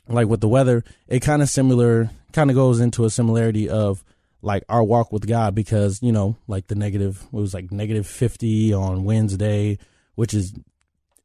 like 0.07 0.27
with 0.27 0.41
the 0.41 0.49
weather, 0.49 0.83
it 1.07 1.21
kind 1.21 1.41
of 1.41 1.49
similar, 1.49 2.09
kind 2.33 2.49
of 2.49 2.55
goes 2.55 2.79
into 2.79 3.05
a 3.05 3.09
similarity 3.09 3.69
of 3.69 4.03
like 4.41 4.63
our 4.69 4.83
walk 4.83 5.11
with 5.11 5.27
God 5.27 5.53
because, 5.55 6.01
you 6.01 6.11
know, 6.11 6.37
like 6.47 6.67
the 6.67 6.75
negative, 6.75 7.23
it 7.31 7.35
was 7.35 7.53
like 7.53 7.71
negative 7.71 8.07
50 8.07 8.73
on 8.73 9.03
Wednesday, 9.03 9.77
which 10.15 10.33
is, 10.33 10.53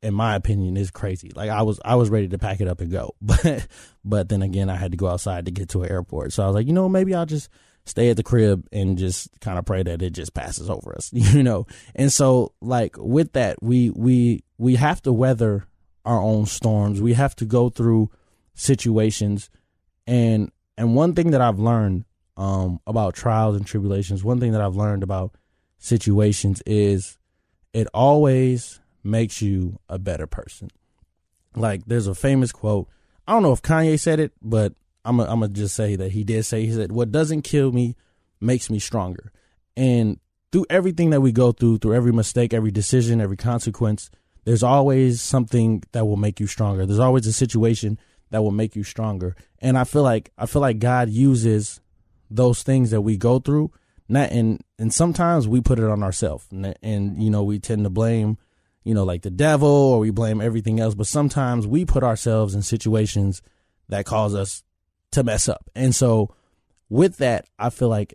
in 0.02 0.14
my 0.14 0.35
opinion, 0.35 0.76
is 0.76 0.90
crazy. 0.90 1.30
Like 1.35 1.50
I 1.50 1.62
was, 1.62 1.80
I 1.85 1.94
was 1.94 2.11
ready 2.11 2.28
to 2.28 2.38
pack 2.38 2.61
it 2.61 2.68
up 2.68 2.80
and 2.80 2.90
go, 2.90 3.14
but, 3.23 3.66
but 4.04 4.28
then 4.28 4.42
again, 4.42 4.68
I 4.68 4.76
had 4.76 4.90
to 4.90 4.97
go 4.97 5.09
outside 5.09 5.47
to 5.47 5.50
get 5.50 5.71
to 5.71 5.83
an 5.83 5.90
airport. 5.90 6.33
So 6.33 6.42
I 6.42 6.47
was 6.47 6.54
like, 6.54 6.66
you 6.66 6.73
know, 6.73 6.88
maybe 6.88 7.14
I'll 7.14 7.26
just 7.26 7.49
stay 7.87 8.11
at 8.11 8.16
the 8.16 8.23
crib 8.23 8.66
and 8.73 8.99
just 8.99 9.28
kind 9.40 9.59
of 9.59 9.66
pray 9.66 9.83
that 9.83 10.02
it 10.02 10.11
just 10.11 10.35
passes 10.35 10.68
over 10.68 10.94
us, 10.97 11.11
you 11.12 11.42
know? 11.42 11.66
And 11.94 12.12
so 12.12 12.52
like 12.61 12.97
with 12.99 13.33
that, 13.33 13.62
we, 13.62 13.90
we, 13.90 14.44
we 14.59 14.76
have 14.76 15.02
to 15.02 15.12
weather 15.12 15.66
our 16.04 16.21
own 16.21 16.47
storms. 16.47 17.00
We 17.00 17.14
have 17.14 17.37
to 17.37 17.44
go 17.44 17.68
through 17.68 18.11
situations 18.54 19.50
and, 20.06 20.50
and 20.76 20.94
one 20.94 21.14
thing 21.14 21.30
that 21.30 21.40
I've 21.40 21.59
learned, 21.59 22.04
um, 22.36 22.80
about 22.86 23.14
trials 23.14 23.56
and 23.56 23.66
tribulations, 23.66 24.24
one 24.24 24.40
thing 24.40 24.52
that 24.52 24.60
I've 24.60 24.76
learned 24.76 25.02
about 25.02 25.34
situations 25.78 26.62
is 26.66 27.18
it 27.72 27.86
always 27.92 28.80
makes 29.02 29.42
you 29.42 29.78
a 29.88 29.98
better 29.98 30.26
person. 30.26 30.70
Like 31.54 31.84
there's 31.86 32.06
a 32.06 32.14
famous 32.14 32.52
quote. 32.52 32.88
I 33.26 33.32
don't 33.32 33.42
know 33.42 33.52
if 33.52 33.62
Kanye 33.62 33.98
said 33.98 34.20
it, 34.20 34.32
but 34.42 34.74
I'm 35.04 35.18
gonna 35.18 35.48
just 35.48 35.74
say 35.76 35.96
that 35.96 36.12
he 36.12 36.24
did 36.24 36.44
say 36.44 36.64
he 36.64 36.72
said 36.72 36.92
what 36.92 37.12
doesn't 37.12 37.42
kill 37.42 37.70
me 37.72 37.96
makes 38.40 38.70
me 38.70 38.78
stronger. 38.78 39.32
And 39.76 40.18
through 40.50 40.66
everything 40.70 41.10
that 41.10 41.20
we 41.20 41.32
go 41.32 41.52
through, 41.52 41.78
through 41.78 41.94
every 41.94 42.12
mistake, 42.12 42.54
every 42.54 42.70
decision, 42.70 43.20
every 43.20 43.36
consequence, 43.36 44.10
there's 44.44 44.62
always 44.62 45.20
something 45.20 45.82
that 45.92 46.06
will 46.06 46.16
make 46.16 46.38
you 46.38 46.46
stronger. 46.46 46.86
There's 46.86 46.98
always 46.98 47.26
a 47.26 47.32
situation 47.32 47.98
that 48.30 48.42
will 48.42 48.52
make 48.52 48.76
you 48.76 48.84
stronger. 48.84 49.36
And 49.60 49.76
I 49.76 49.84
feel 49.84 50.02
like 50.02 50.30
I 50.38 50.46
feel 50.46 50.62
like 50.62 50.78
God 50.78 51.08
uses 51.08 51.80
those 52.31 52.62
things 52.62 52.90
that 52.90 53.02
we 53.02 53.16
go 53.16 53.38
through 53.38 53.71
not 54.09 54.31
and 54.31 54.62
and 54.78 54.93
sometimes 54.93 55.49
we 55.49 55.61
put 55.61 55.78
it 55.78 55.85
on 55.85 56.02
ourselves 56.02 56.47
and, 56.50 56.75
and 56.83 57.23
you 57.23 57.31
know 57.31 57.43
we 57.43 57.59
tend 57.59 57.85
to 57.85 57.90
blame 57.90 58.37
you 58.83 58.95
know 58.95 59.04
like 59.04 59.23
the 59.23 59.31
devil 59.31 59.69
or 59.69 59.99
we 59.99 60.11
blame 60.11 60.40
everything 60.40 60.81
else 60.81 60.95
but 60.95 61.07
sometimes 61.07 61.66
we 61.66 61.85
put 61.85 62.02
ourselves 62.02 62.54
in 62.54 62.62
situations 62.62 63.40
that 63.88 64.07
cause 64.07 64.35
us 64.35 64.62
to 65.14 65.25
mess 65.25 65.49
up. 65.49 65.71
And 65.75 65.95
so 65.95 66.35
with 66.88 67.16
that, 67.19 67.47
I 67.59 67.71
feel 67.71 67.88
like 67.88 68.14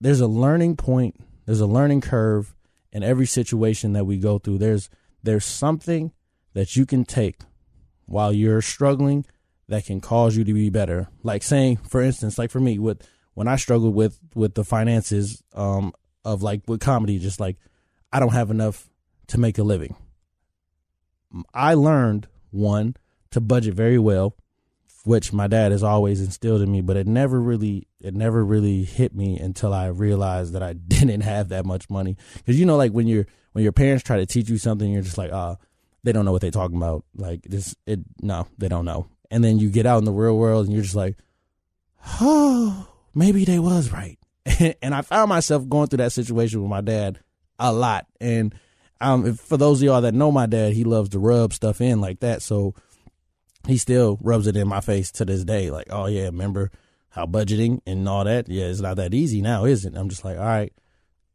there's 0.00 0.20
a 0.20 0.26
learning 0.26 0.76
point, 0.76 1.16
there's 1.46 1.60
a 1.60 1.66
learning 1.66 2.02
curve 2.02 2.54
in 2.92 3.02
every 3.02 3.26
situation 3.26 3.92
that 3.94 4.04
we 4.04 4.18
go 4.18 4.38
through. 4.38 4.58
There's 4.58 4.90
there's 5.22 5.44
something 5.44 6.12
that 6.54 6.76
you 6.76 6.86
can 6.86 7.04
take 7.04 7.40
while 8.06 8.32
you're 8.32 8.62
struggling 8.62 9.24
that 9.68 9.84
can 9.84 10.00
cause 10.00 10.36
you 10.36 10.44
to 10.44 10.52
be 10.52 10.70
better. 10.70 11.08
Like 11.22 11.42
saying, 11.42 11.76
for 11.76 12.00
instance, 12.00 12.38
like 12.38 12.50
for 12.50 12.60
me, 12.60 12.78
with 12.78 13.06
when 13.34 13.48
I 13.48 13.56
struggled 13.56 13.94
with 13.94 14.18
with 14.34 14.54
the 14.54 14.64
finances 14.64 15.42
um, 15.54 15.92
of 16.24 16.42
like 16.42 16.62
with 16.66 16.80
comedy, 16.80 17.18
just 17.18 17.40
like 17.40 17.56
I 18.12 18.20
don't 18.20 18.32
have 18.32 18.50
enough 18.50 18.88
to 19.28 19.38
make 19.38 19.58
a 19.58 19.62
living. 19.62 19.96
I 21.54 21.74
learned 21.74 22.26
one 22.50 22.96
to 23.30 23.40
budget 23.40 23.74
very 23.74 23.98
well 23.98 24.34
which 25.04 25.32
my 25.32 25.46
dad 25.46 25.72
has 25.72 25.82
always 25.82 26.20
instilled 26.20 26.60
in 26.60 26.70
me, 26.70 26.80
but 26.80 26.96
it 26.96 27.06
never 27.06 27.40
really 27.40 27.86
it 28.00 28.14
never 28.14 28.44
really 28.44 28.84
hit 28.84 29.14
me 29.14 29.38
until 29.38 29.72
I 29.72 29.86
realized 29.86 30.52
that 30.52 30.62
I 30.62 30.72
didn't 30.88 31.22
have 31.22 31.48
that 31.48 31.64
much 31.64 31.88
money. 31.90 32.16
Because 32.36 32.58
you 32.58 32.66
know, 32.66 32.76
like 32.76 32.92
when 32.92 33.06
you're 33.06 33.26
when 33.52 33.62
your 33.62 33.72
parents 33.72 34.04
try 34.04 34.18
to 34.18 34.26
teach 34.26 34.48
you 34.48 34.58
something, 34.58 34.90
you're 34.90 35.02
just 35.02 35.18
like, 35.18 35.32
ah, 35.32 35.56
they 36.04 36.12
don't 36.12 36.24
know 36.24 36.32
what 36.32 36.40
they're 36.40 36.50
talking 36.50 36.76
about. 36.76 37.04
Like 37.14 37.42
this, 37.42 37.74
it 37.86 38.00
no, 38.20 38.46
they 38.58 38.68
don't 38.68 38.84
know. 38.84 39.08
And 39.30 39.44
then 39.44 39.58
you 39.58 39.70
get 39.70 39.86
out 39.86 39.98
in 39.98 40.04
the 40.04 40.12
real 40.12 40.36
world, 40.36 40.66
and 40.66 40.74
you're 40.74 40.82
just 40.82 40.96
like, 40.96 41.16
oh, 42.20 42.88
maybe 43.14 43.44
they 43.44 43.58
was 43.58 43.92
right. 43.92 44.18
and 44.82 44.94
I 44.94 45.02
found 45.02 45.28
myself 45.28 45.68
going 45.68 45.88
through 45.88 45.98
that 45.98 46.12
situation 46.12 46.60
with 46.62 46.70
my 46.70 46.80
dad 46.80 47.20
a 47.58 47.72
lot. 47.72 48.06
And 48.20 48.54
um, 49.00 49.34
for 49.34 49.56
those 49.56 49.80
of 49.80 49.86
y'all 49.86 50.00
that 50.02 50.14
know 50.14 50.32
my 50.32 50.46
dad, 50.46 50.72
he 50.72 50.84
loves 50.84 51.10
to 51.10 51.18
rub 51.18 51.52
stuff 51.52 51.80
in 51.80 52.00
like 52.00 52.20
that. 52.20 52.42
So 52.42 52.74
he 53.66 53.76
still 53.76 54.18
rubs 54.22 54.46
it 54.46 54.56
in 54.56 54.68
my 54.68 54.80
face 54.80 55.10
to 55.12 55.24
this 55.24 55.44
day. 55.44 55.70
Like, 55.70 55.88
oh 55.90 56.06
yeah, 56.06 56.24
remember 56.24 56.70
how 57.10 57.26
budgeting 57.26 57.80
and 57.86 58.08
all 58.08 58.24
that? 58.24 58.48
Yeah, 58.48 58.66
it's 58.66 58.80
not 58.80 58.96
that 58.96 59.14
easy 59.14 59.42
now, 59.42 59.64
is 59.64 59.84
it? 59.84 59.96
I'm 59.96 60.08
just 60.08 60.24
like, 60.24 60.38
all 60.38 60.44
right, 60.44 60.72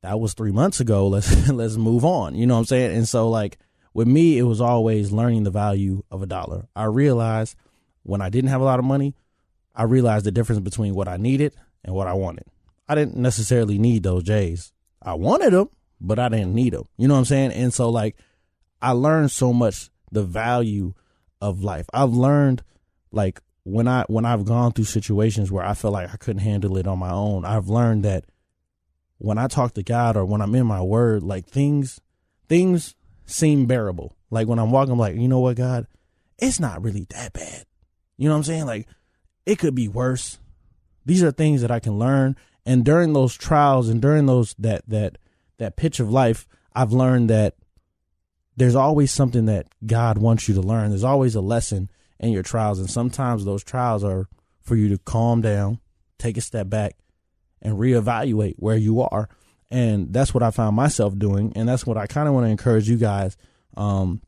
that 0.02 0.20
was 0.20 0.34
three 0.34 0.52
months 0.52 0.80
ago. 0.80 1.08
Let's 1.16 1.50
let's 1.50 1.78
move 1.78 2.06
on. 2.06 2.36
You 2.36 2.46
know 2.46 2.56
what 2.56 2.62
I'm 2.62 2.66
saying? 2.66 2.96
And 2.96 3.08
so 3.08 3.30
like 3.30 3.58
with 3.94 4.08
me, 4.08 4.38
it 4.38 4.44
was 4.44 4.62
always 4.62 5.12
learning 5.12 5.44
the 5.44 5.52
value 5.52 6.04
of 6.12 6.22
a 6.22 6.28
dollar. 6.28 6.68
I 6.76 6.86
realized 6.86 7.56
when 8.04 8.22
I 8.22 8.30
didn't 8.30 8.50
have 8.50 8.62
a 8.62 8.66
lot 8.66 8.80
of 8.80 8.86
money, 8.86 9.16
I 9.74 9.84
realized 9.84 10.26
the 10.26 10.32
difference 10.32 10.62
between 10.62 10.96
what 10.96 11.08
I 11.08 11.18
needed 11.18 11.56
and 11.86 11.96
what 11.96 12.08
I 12.08 12.14
wanted. 12.14 12.46
I 12.90 12.96
didn't 12.96 13.16
necessarily 13.16 13.78
need 13.78 14.04
those 14.04 14.24
J's. 14.24 14.74
I 15.02 15.14
wanted 15.14 15.54
them, 15.54 15.70
but 16.02 16.20
I 16.20 16.30
didn't 16.30 16.54
need 16.54 16.74
them. 16.74 16.88
You 16.98 17.08
know 17.08 17.14
what 17.14 17.20
I'm 17.20 17.26
saying? 17.26 17.52
And 17.54 17.74
so 17.74 17.90
like 17.90 18.18
I 18.82 18.92
learned 18.92 19.32
so 19.32 19.54
much 19.54 19.90
the 20.12 20.24
value 20.24 20.94
of 21.42 21.64
life. 21.64 21.86
I've 21.94 22.14
learned 22.14 22.64
like 23.12 23.40
when 23.64 23.88
I 23.88 24.04
when 24.08 24.26
I've 24.26 24.46
gone 24.46 24.72
through 24.72 24.86
situations 24.86 25.52
where 25.52 25.66
I 25.66 25.74
felt 25.74 25.94
like 25.94 26.14
I 26.14 26.18
couldn't 26.18 26.42
handle 26.42 26.78
it 26.78 26.88
on 26.88 27.00
my 27.00 27.12
own, 27.12 27.46
I've 27.46 27.70
learned 27.70 28.04
that 28.06 28.26
when 29.18 29.38
I 29.38 29.48
talk 29.48 29.74
to 29.74 29.84
God 29.84 30.18
or 30.18 30.26
when 30.26 30.42
I'm 30.42 30.56
in 30.56 30.68
my 30.68 30.82
word, 30.82 31.24
like 31.24 31.48
things 31.48 32.00
things 32.48 32.96
seem 33.26 33.66
bearable. 33.66 34.16
Like 34.30 34.48
when 34.48 34.60
I'm 34.60 34.72
walking, 34.72 34.94
I'm 34.94 35.00
like, 35.00 35.16
you 35.16 35.28
know 35.28 35.40
what, 35.40 35.58
God, 35.58 35.88
it's 36.38 36.60
not 36.60 36.84
really 36.84 37.08
that 37.12 37.34
bad. 37.34 37.66
You 38.18 38.28
know 38.28 38.36
what 38.36 38.40
I'm 38.40 38.44
saying? 38.44 38.66
Like 38.66 38.88
it 39.46 39.60
could 39.60 39.76
be 39.76 39.88
worse. 39.88 40.40
These 41.06 41.24
are 41.24 41.32
things 41.32 41.62
that 41.62 41.72
I 41.72 41.80
can 41.80 41.98
learn. 42.00 42.36
And 42.66 42.84
during 42.84 43.14
those 43.14 43.36
trials 43.36 43.90
and 43.90 44.02
during 44.02 44.26
those 44.26 44.56
that 44.60 44.88
that 44.88 45.18
that 45.58 45.76
pitch 45.76 46.00
of 46.00 46.12
life, 46.12 46.48
I've 46.74 46.92
learned 46.92 47.30
that 47.30 47.56
there's 48.58 48.76
always 48.76 49.12
something 49.12 49.46
that 49.46 49.68
God 49.86 50.18
wants 50.18 50.48
you 50.48 50.56
to 50.56 50.62
learn. 50.62 50.90
There's 50.90 51.04
always 51.04 51.36
a 51.36 51.42
lesson 51.42 51.90
in 52.20 52.32
your 52.32 52.44
trials. 52.44 52.80
And 52.80 52.90
sometimes 52.90 53.46
those 53.46 53.64
trials 53.64 54.04
are 54.04 54.28
for 54.62 54.76
you 54.76 54.90
to 54.90 54.98
calm 54.98 55.42
down, 55.42 55.80
take 56.18 56.38
a 56.38 56.42
step 56.42 56.70
back, 56.70 56.96
and 57.62 57.78
reevaluate 57.78 58.56
where 58.58 58.78
you 58.78 59.02
are. 59.02 59.30
And 59.70 60.14
that's 60.14 60.34
what 60.34 60.44
I 60.44 60.52
found 60.52 60.76
myself 60.76 61.18
doing. 61.18 61.54
And 61.56 61.68
that's 61.68 61.86
what 61.86 61.98
I 61.98 62.08
kind 62.08 62.28
of 62.28 62.34
want 62.34 62.46
to 62.46 62.52
encourage 62.52 62.90
you 62.90 62.98
guys. 62.98 63.36
Um, 63.76 64.22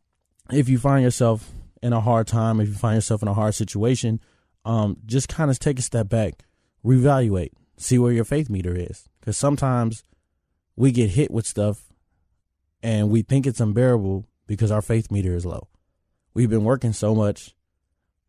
if 0.51 0.67
you 0.67 0.77
find 0.77 1.03
yourself 1.03 1.49
in 1.81 1.93
a 1.93 2.01
hard 2.01 2.27
time, 2.27 2.59
if 2.59 2.67
you 2.67 2.73
find 2.73 2.95
yourself 2.95 3.21
in 3.21 3.27
a 3.27 3.33
hard 3.33 3.55
situation, 3.55 4.19
um, 4.65 4.97
just 5.05 5.29
kind 5.29 5.49
of 5.49 5.59
take 5.59 5.79
a 5.79 5.81
step 5.81 6.09
back, 6.09 6.43
reevaluate, 6.85 7.51
see 7.77 7.99
where 7.99 8.11
your 8.11 8.25
faith 8.25 8.49
meter 8.49 8.75
is. 8.75 9.07
Because 9.19 9.37
sometimes 9.37 10.03
we 10.75 10.91
get 10.91 11.11
hit 11.11 11.31
with 11.31 11.45
stuff 11.45 11.83
and 12.81 13.09
we 13.09 13.21
think 13.21 13.45
it's 13.45 13.59
unbearable 13.59 14.25
because 14.45 14.71
our 14.71 14.81
faith 14.81 15.11
meter 15.11 15.35
is 15.35 15.45
low. 15.45 15.67
We've 16.33 16.49
been 16.49 16.63
working 16.63 16.93
so 16.93 17.15
much, 17.15 17.55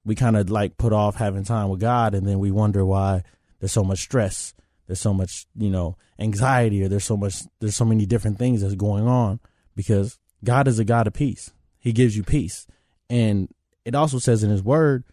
we 0.04 0.14
kind 0.14 0.36
of 0.36 0.50
like 0.50 0.78
put 0.78 0.92
off 0.92 1.16
having 1.16 1.44
time 1.44 1.68
with 1.68 1.80
God, 1.80 2.14
and 2.14 2.26
then 2.26 2.38
we 2.38 2.50
wonder 2.50 2.84
why 2.84 3.22
there's 3.60 3.72
so 3.72 3.84
much 3.84 4.00
stress, 4.00 4.54
there's 4.86 5.00
so 5.00 5.12
much, 5.12 5.46
you 5.54 5.68
know, 5.68 5.96
anxiety, 6.18 6.82
or 6.82 6.88
there's 6.88 7.04
so 7.04 7.16
much, 7.16 7.42
there's 7.60 7.76
so 7.76 7.84
many 7.84 8.06
different 8.06 8.38
things 8.38 8.62
that's 8.62 8.74
going 8.74 9.06
on 9.06 9.38
because 9.76 10.18
God 10.42 10.66
is 10.66 10.78
a 10.78 10.84
God 10.84 11.06
of 11.06 11.12
peace. 11.12 11.52
He 11.78 11.92
gives 11.92 12.16
you 12.16 12.22
peace, 12.22 12.66
and 13.10 13.48
it 13.84 13.94
also 13.94 14.18
says 14.18 14.42
in 14.42 14.50
His 14.50 14.62
Word, 14.62 15.04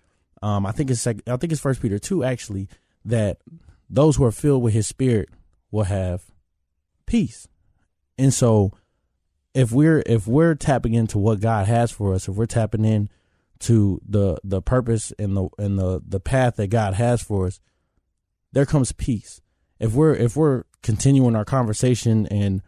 um, 0.42 0.66
I 0.66 0.72
think 0.72 0.90
it's 0.90 1.06
I 1.06 1.14
think 1.14 1.52
it's 1.52 1.62
First 1.62 1.82
Peter 1.82 2.00
two 2.00 2.24
actually 2.24 2.70
that 3.06 3.38
those 3.90 4.16
who 4.16 4.26
are 4.26 4.32
filled 4.32 4.64
with 4.64 4.74
His 4.74 4.88
Spirit 4.88 5.30
will 5.72 5.84
have 5.84 6.26
peace, 7.06 7.48
and 8.18 8.34
so 8.34 8.72
if 9.56 9.72
we're 9.72 10.04
if 10.06 10.28
we're 10.28 10.54
tapping 10.54 10.94
into 10.94 11.18
what 11.18 11.40
God 11.40 11.66
has 11.68 11.92
for 11.92 12.14
us, 12.14 12.28
if 12.28 12.36
we're 12.36 12.46
tapping 12.46 12.84
in 12.84 13.10
to 13.60 14.02
the 14.08 14.38
the 14.44 14.62
purpose 14.62 15.14
and 15.18 15.36
the 15.36 15.48
and 15.58 15.80
the 15.80 16.02
the 16.06 16.20
path 16.20 16.58
that 16.58 16.68
God 16.68 16.94
has 16.96 17.22
for 17.22 17.48
us, 17.48 17.60
there 18.52 18.66
comes 18.66 18.92
peace. 18.92 19.42
If 19.80 19.94
we're 19.94 20.14
if 20.14 20.36
we're 20.36 20.64
continuing 20.84 21.36
our 21.36 21.46
conversation 21.46 22.28
and 22.28 22.62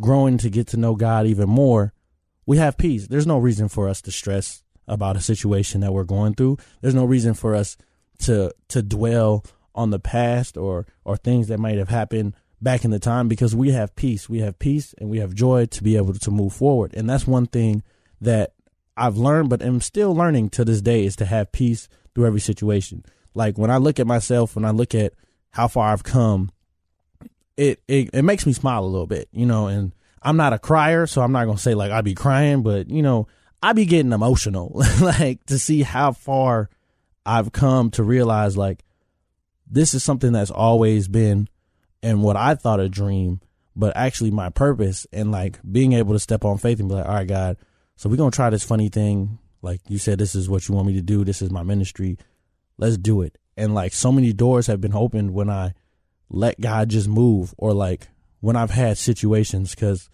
growing 0.00 0.36
to 0.38 0.50
get 0.50 0.66
to 0.68 0.76
know 0.76 0.96
God 0.96 1.26
even 1.26 1.48
more, 1.48 1.92
we 2.44 2.56
have 2.58 2.76
peace. 2.76 3.06
There's 3.06 3.26
no 3.26 3.38
reason 3.38 3.68
for 3.68 3.88
us 3.88 4.02
to 4.02 4.12
stress 4.12 4.64
about 4.88 5.16
a 5.16 5.20
situation 5.20 5.80
that 5.80 5.92
we're 5.92 6.04
going 6.04 6.34
through. 6.34 6.58
There's 6.80 6.94
no 6.94 7.04
reason 7.04 7.34
for 7.34 7.54
us 7.54 7.76
to 8.20 8.52
to 8.68 8.82
dwell 8.82 9.44
on 9.74 9.90
the 9.90 9.98
past 9.98 10.56
or 10.56 10.86
or 11.04 11.16
things 11.16 11.48
that 11.48 11.58
might 11.58 11.78
have 11.78 11.88
happened 11.88 12.34
back 12.60 12.84
in 12.84 12.90
the 12.90 12.98
time 12.98 13.28
because 13.28 13.54
we 13.56 13.72
have 13.72 13.94
peace. 13.96 14.28
We 14.28 14.38
have 14.38 14.58
peace 14.58 14.94
and 14.98 15.10
we 15.10 15.18
have 15.18 15.34
joy 15.34 15.66
to 15.66 15.82
be 15.82 15.96
able 15.96 16.14
to 16.14 16.30
move 16.30 16.52
forward. 16.52 16.94
And 16.94 17.10
that's 17.10 17.26
one 17.26 17.46
thing 17.46 17.82
that 18.20 18.52
I've 18.96 19.16
learned, 19.16 19.50
but 19.50 19.62
am 19.62 19.80
still 19.80 20.14
learning 20.14 20.50
to 20.50 20.64
this 20.64 20.80
day 20.80 21.04
is 21.04 21.16
to 21.16 21.24
have 21.24 21.50
peace 21.50 21.88
through 22.14 22.26
every 22.26 22.40
situation. 22.40 23.04
Like 23.34 23.58
when 23.58 23.70
I 23.70 23.78
look 23.78 23.98
at 23.98 24.06
myself, 24.06 24.54
when 24.54 24.64
I 24.64 24.70
look 24.70 24.94
at 24.94 25.14
how 25.50 25.66
far 25.68 25.92
I've 25.92 26.04
come, 26.04 26.50
it, 27.56 27.82
it, 27.88 28.10
it 28.12 28.22
makes 28.22 28.46
me 28.46 28.52
smile 28.52 28.84
a 28.84 28.86
little 28.86 29.06
bit, 29.06 29.28
you 29.32 29.46
know, 29.46 29.66
and 29.66 29.92
I'm 30.22 30.36
not 30.36 30.52
a 30.52 30.58
crier, 30.58 31.06
so 31.06 31.20
I'm 31.20 31.32
not 31.32 31.46
gonna 31.46 31.58
say 31.58 31.74
like 31.74 31.90
I 31.90 32.00
be 32.00 32.14
crying, 32.14 32.62
but 32.62 32.90
you 32.90 33.02
know, 33.02 33.26
I 33.62 33.72
be 33.72 33.86
getting 33.86 34.12
emotional, 34.12 34.82
like 35.00 35.44
to 35.46 35.58
see 35.58 35.82
how 35.82 36.12
far 36.12 36.70
I've 37.26 37.52
come 37.52 37.90
to 37.92 38.02
realize 38.02 38.56
like 38.56 38.84
this 39.72 39.94
is 39.94 40.04
something 40.04 40.32
that's 40.32 40.50
always 40.50 41.08
been 41.08 41.48
and 42.02 42.22
what 42.22 42.36
I 42.36 42.54
thought 42.54 42.78
a 42.78 42.88
dream, 42.88 43.40
but 43.74 43.96
actually 43.96 44.30
my 44.30 44.50
purpose 44.50 45.06
and 45.12 45.32
like 45.32 45.58
being 45.70 45.94
able 45.94 46.12
to 46.12 46.18
step 46.18 46.44
on 46.44 46.58
faith 46.58 46.78
and 46.78 46.88
be 46.88 46.96
like, 46.96 47.06
all 47.06 47.14
right, 47.14 47.26
God, 47.26 47.56
so 47.96 48.08
we're 48.08 48.16
gonna 48.16 48.30
try 48.30 48.50
this 48.50 48.64
funny 48.64 48.90
thing. 48.90 49.38
Like 49.62 49.80
you 49.88 49.98
said, 49.98 50.18
this 50.18 50.34
is 50.34 50.48
what 50.48 50.68
you 50.68 50.74
want 50.74 50.88
me 50.88 50.94
to 50.94 51.02
do. 51.02 51.24
This 51.24 51.40
is 51.40 51.50
my 51.50 51.62
ministry. 51.62 52.18
Let's 52.76 52.98
do 52.98 53.22
it. 53.22 53.38
And 53.56 53.74
like 53.74 53.94
so 53.94 54.12
many 54.12 54.32
doors 54.32 54.66
have 54.66 54.80
been 54.80 54.94
opened 54.94 55.32
when 55.32 55.48
I 55.48 55.74
let 56.28 56.60
God 56.60 56.90
just 56.90 57.08
move 57.08 57.54
or 57.56 57.72
like 57.72 58.08
when 58.40 58.56
I've 58.56 58.70
had 58.70 58.98
situations 58.98 59.74
because 59.74 60.10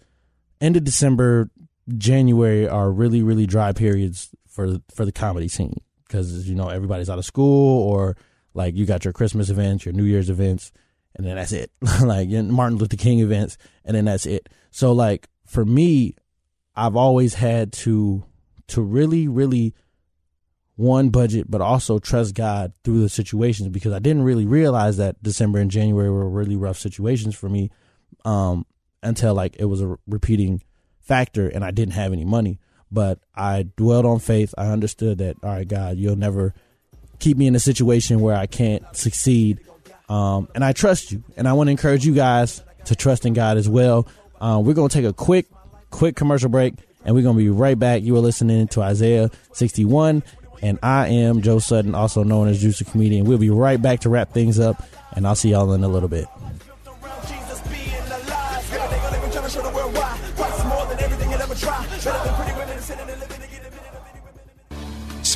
end 0.61 0.77
of 0.77 0.83
December, 0.83 1.49
January 1.97 2.67
are 2.67 2.91
really, 2.91 3.23
really 3.23 3.45
dry 3.45 3.73
periods 3.73 4.29
for, 4.47 4.77
for 4.93 5.03
the 5.03 5.11
comedy 5.11 5.47
scene 5.47 5.81
because, 6.07 6.47
you 6.47 6.55
know, 6.55 6.69
everybody's 6.69 7.09
out 7.09 7.17
of 7.17 7.25
school 7.25 7.83
or 7.83 8.15
like 8.53 8.75
you 8.75 8.85
got 8.85 9.05
your 9.05 9.13
Christmas 9.13 9.49
events, 9.49 9.85
your 9.85 9.93
New 9.93 10.03
Year's 10.03 10.29
events, 10.29 10.71
and 11.15 11.25
then 11.25 11.35
that's 11.35 11.51
it. 11.51 11.71
like 12.03 12.29
Martin 12.29 12.77
Luther 12.77 12.97
King 12.97 13.19
events, 13.19 13.57
and 13.85 13.95
then 13.95 14.05
that's 14.05 14.25
it. 14.25 14.49
So 14.71 14.91
like 14.91 15.27
for 15.45 15.65
me, 15.65 16.15
I've 16.75 16.95
always 16.95 17.33
had 17.35 17.73
to 17.73 18.23
to 18.67 18.81
really, 18.81 19.27
really 19.27 19.73
one 20.75 21.09
budget, 21.09 21.51
but 21.51 21.59
also 21.59 21.99
trust 21.99 22.35
God 22.35 22.71
through 22.83 23.01
the 23.01 23.09
situations 23.09 23.67
because 23.67 23.91
I 23.91 23.99
didn't 23.99 24.23
really 24.23 24.45
realize 24.45 24.95
that 24.95 25.21
December 25.21 25.59
and 25.59 25.69
January 25.69 26.09
were 26.09 26.29
really 26.29 26.55
rough 26.55 26.77
situations 26.77 27.35
for 27.35 27.49
me 27.49 27.69
um, 28.23 28.65
until 29.03 29.33
like 29.33 29.57
it 29.59 29.65
was 29.65 29.81
a 29.81 29.97
repeating 30.07 30.63
factor 31.01 31.49
and 31.49 31.65
I 31.65 31.71
didn't 31.71 31.95
have 31.95 32.13
any 32.13 32.23
money. 32.23 32.59
But 32.91 33.19
I 33.35 33.67
dwelled 33.75 34.05
on 34.05 34.19
faith. 34.19 34.53
I 34.57 34.67
understood 34.67 35.17
that, 35.17 35.35
all 35.43 35.49
right, 35.49 35.67
God, 35.67 35.97
you'll 35.97 36.15
never 36.15 36.53
keep 37.19 37.37
me 37.37 37.47
in 37.47 37.55
a 37.55 37.59
situation 37.59 38.19
where 38.19 38.35
I 38.35 38.45
can't 38.45 38.83
succeed. 38.95 39.59
Um, 40.07 40.47
and 40.55 40.63
I 40.63 40.73
trust 40.73 41.11
you. 41.11 41.23
And 41.37 41.47
I 41.47 41.53
want 41.53 41.67
to 41.67 41.71
encourage 41.71 42.05
you 42.05 42.15
guys 42.15 42.63
to 42.85 42.95
trust 42.95 43.25
in 43.25 43.33
God 43.33 43.57
as 43.57 43.69
well. 43.69 44.07
Uh, 44.39 44.61
we're 44.63 44.73
going 44.73 44.89
to 44.89 44.93
take 44.93 45.05
a 45.05 45.13
quick, 45.13 45.47
quick 45.91 46.15
commercial 46.15 46.49
break 46.49 46.75
and 47.05 47.15
we're 47.15 47.21
going 47.23 47.35
to 47.35 47.41
be 47.43 47.49
right 47.49 47.77
back. 47.77 48.01
You 48.01 48.15
are 48.15 48.21
listening 48.21 48.67
to 48.69 48.81
Isaiah 48.81 49.29
61 49.53 50.23
and 50.61 50.79
I 50.83 51.07
am 51.07 51.41
Joe 51.41 51.59
Sutton, 51.59 51.95
also 51.95 52.23
known 52.23 52.47
as 52.47 52.61
Juice 52.61 52.79
the 52.79 52.85
Comedian. 52.85 53.25
We'll 53.25 53.37
be 53.37 53.49
right 53.49 53.81
back 53.81 54.01
to 54.01 54.09
wrap 54.09 54.33
things 54.33 54.59
up, 54.59 54.83
and 55.13 55.25
I'll 55.25 55.35
see 55.35 55.51
y'all 55.51 55.71
in 55.73 55.83
a 55.83 55.87
little 55.87 56.09
bit. 56.09 56.25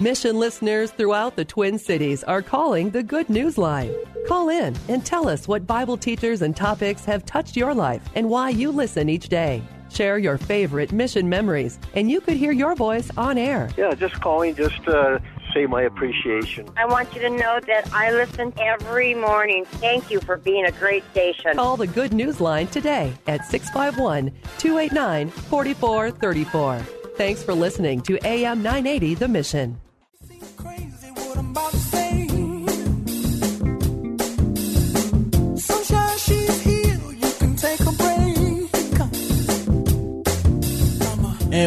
Mission 0.00 0.38
listeners 0.38 0.92
throughout 0.92 1.34
the 1.34 1.44
Twin 1.44 1.76
Cities 1.76 2.22
are 2.22 2.40
calling 2.40 2.90
the 2.90 3.02
Good 3.02 3.28
News 3.28 3.58
Line. 3.58 3.92
Call 4.28 4.48
in 4.48 4.76
and 4.88 5.04
tell 5.04 5.28
us 5.28 5.48
what 5.48 5.66
Bible 5.66 5.96
teachers 5.96 6.40
and 6.40 6.54
topics 6.54 7.04
have 7.04 7.26
touched 7.26 7.56
your 7.56 7.74
life 7.74 8.08
and 8.14 8.30
why 8.30 8.50
you 8.50 8.70
listen 8.70 9.08
each 9.08 9.28
day. 9.28 9.60
Share 9.90 10.16
your 10.18 10.38
favorite 10.38 10.92
mission 10.92 11.28
memories, 11.28 11.80
and 11.94 12.08
you 12.08 12.20
could 12.20 12.36
hear 12.36 12.52
your 12.52 12.76
voice 12.76 13.10
on 13.16 13.38
air. 13.38 13.70
Yeah, 13.76 13.92
just 13.94 14.20
calling 14.20 14.54
just 14.54 14.80
to 14.84 15.20
say 15.52 15.66
my 15.66 15.82
appreciation. 15.82 16.68
I 16.76 16.86
want 16.86 17.12
you 17.12 17.20
to 17.22 17.30
know 17.30 17.58
that 17.66 17.92
I 17.92 18.12
listen 18.12 18.52
every 18.58 19.14
morning. 19.14 19.64
Thank 19.64 20.12
you 20.12 20.20
for 20.20 20.36
being 20.36 20.64
a 20.66 20.72
great 20.72 21.02
station. 21.10 21.54
Call 21.54 21.76
the 21.76 21.88
Good 21.88 22.12
News 22.12 22.40
Line 22.40 22.68
today 22.68 23.12
at 23.26 23.44
651 23.46 24.30
289 24.58 25.30
4434. 25.30 26.78
Thanks 27.16 27.42
for 27.42 27.52
listening 27.52 28.00
to 28.02 28.16
AM 28.24 28.62
980 28.62 29.14
The 29.16 29.26
Mission. 29.26 29.80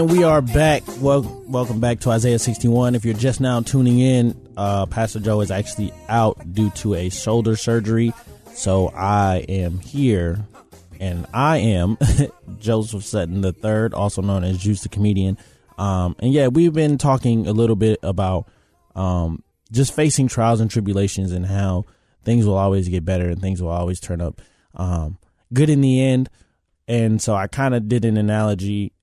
And 0.01 0.09
we 0.09 0.23
are 0.23 0.41
back. 0.41 0.83
Well, 0.99 1.43
welcome 1.47 1.79
back 1.79 1.99
to 1.99 2.11
Isaiah 2.11 2.39
61. 2.39 2.95
If 2.95 3.03
you're 3.03 3.13
just 3.13 3.41
now 3.41 3.59
tuning 3.61 3.99
in, 3.99 4.35
uh, 4.55 4.85
Pastor 4.85 5.19
Joe 5.19 5.41
is 5.41 5.51
actually 5.51 5.91
out 6.07 6.53
due 6.53 6.69
to 6.69 6.93
a 6.93 7.09
shoulder 7.09 7.57
surgery. 7.57 8.13
So 8.53 8.87
I 8.89 9.45
am 9.49 9.79
here, 9.79 10.45
and 10.99 11.27
I 11.33 11.57
am 11.57 11.97
Joseph 12.59 13.03
Sutton 13.03 13.41
the 13.41 13.51
third, 13.51 13.93
also 13.93 14.21
known 14.21 14.43
as 14.43 14.57
Juice 14.59 14.81
the 14.81 14.89
Comedian. 14.89 15.37
Um, 15.77 16.15
and 16.19 16.31
yeah, 16.31 16.47
we've 16.47 16.73
been 16.73 16.97
talking 16.97 17.45
a 17.47 17.51
little 17.51 17.75
bit 17.75 17.99
about 18.01 18.47
um, 18.95 19.43
just 19.71 19.95
facing 19.95 20.27
trials 20.27 20.59
and 20.59 20.69
tribulations 20.69 21.31
and 21.31 21.45
how 21.45 21.85
things 22.23 22.45
will 22.45 22.57
always 22.57 22.89
get 22.89 23.05
better 23.05 23.29
and 23.29 23.41
things 23.41 23.61
will 23.61 23.69
always 23.69 23.99
turn 23.99 24.21
up 24.21 24.41
um, 24.75 25.17
good 25.53 25.69
in 25.69 25.81
the 25.81 26.03
end. 26.03 26.29
And 26.87 27.21
so 27.21 27.35
I 27.35 27.47
kind 27.47 27.73
of 27.73 27.87
did 27.87 28.05
an 28.05 28.17
analogy 28.17 28.93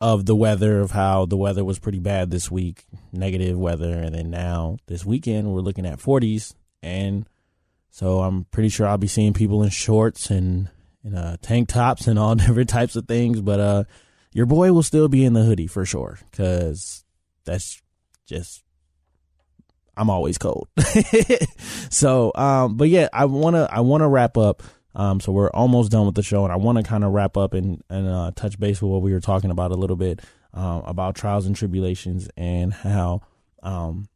of 0.00 0.26
the 0.26 0.36
weather, 0.36 0.80
of 0.80 0.90
how 0.90 1.26
the 1.26 1.36
weather 1.36 1.64
was 1.64 1.78
pretty 1.78 1.98
bad 1.98 2.30
this 2.30 2.50
week, 2.50 2.84
negative 3.12 3.58
weather, 3.58 3.94
and 3.94 4.14
then 4.14 4.30
now 4.30 4.76
this 4.86 5.04
weekend 5.04 5.52
we're 5.52 5.60
looking 5.60 5.86
at 5.86 5.98
40s, 5.98 6.54
and 6.82 7.26
so 7.90 8.20
I'm 8.20 8.44
pretty 8.44 8.68
sure 8.68 8.86
I'll 8.86 8.98
be 8.98 9.06
seeing 9.06 9.32
people 9.32 9.62
in 9.62 9.70
shorts 9.70 10.30
and 10.30 10.68
in 11.02 11.14
uh, 11.14 11.36
tank 11.40 11.68
tops 11.68 12.06
and 12.06 12.18
all 12.18 12.34
different 12.36 12.68
types 12.68 12.94
of 12.96 13.08
things, 13.08 13.40
but 13.40 13.58
uh, 13.58 13.84
your 14.32 14.46
boy 14.46 14.72
will 14.72 14.82
still 14.82 15.08
be 15.08 15.24
in 15.24 15.32
the 15.32 15.44
hoodie 15.44 15.66
for 15.66 15.86
sure, 15.86 16.18
because 16.30 17.04
that's 17.44 17.80
just 18.26 18.62
I'm 19.96 20.10
always 20.10 20.38
cold. 20.38 20.68
so, 21.90 22.32
um, 22.34 22.76
but 22.76 22.88
yeah, 22.88 23.08
I 23.12 23.24
wanna 23.24 23.68
I 23.70 23.80
wanna 23.80 24.08
wrap 24.08 24.36
up 24.36 24.62
um, 24.96 25.20
so 25.20 25.30
we're 25.30 25.50
almost 25.50 25.92
done 25.92 26.06
with 26.06 26.14
the 26.14 26.22
show, 26.22 26.44
and 26.44 26.52
I 26.52 26.56
want 26.56 26.78
to 26.78 26.84
kind 26.84 27.04
of 27.04 27.12
wrap 27.12 27.36
up 27.36 27.52
and 27.52 27.84
and 27.90 28.08
uh, 28.08 28.32
touch 28.34 28.58
base 28.58 28.80
with 28.80 28.90
what 28.90 29.02
we 29.02 29.12
were 29.12 29.20
talking 29.20 29.50
about 29.50 29.70
a 29.70 29.74
little 29.76 29.94
bit 29.94 30.20
um, 30.54 30.82
about 30.86 31.14
trials 31.14 31.44
and 31.44 31.54
tribulations 31.54 32.30
and 32.34 32.72
how 32.72 33.20
um, 33.62 34.08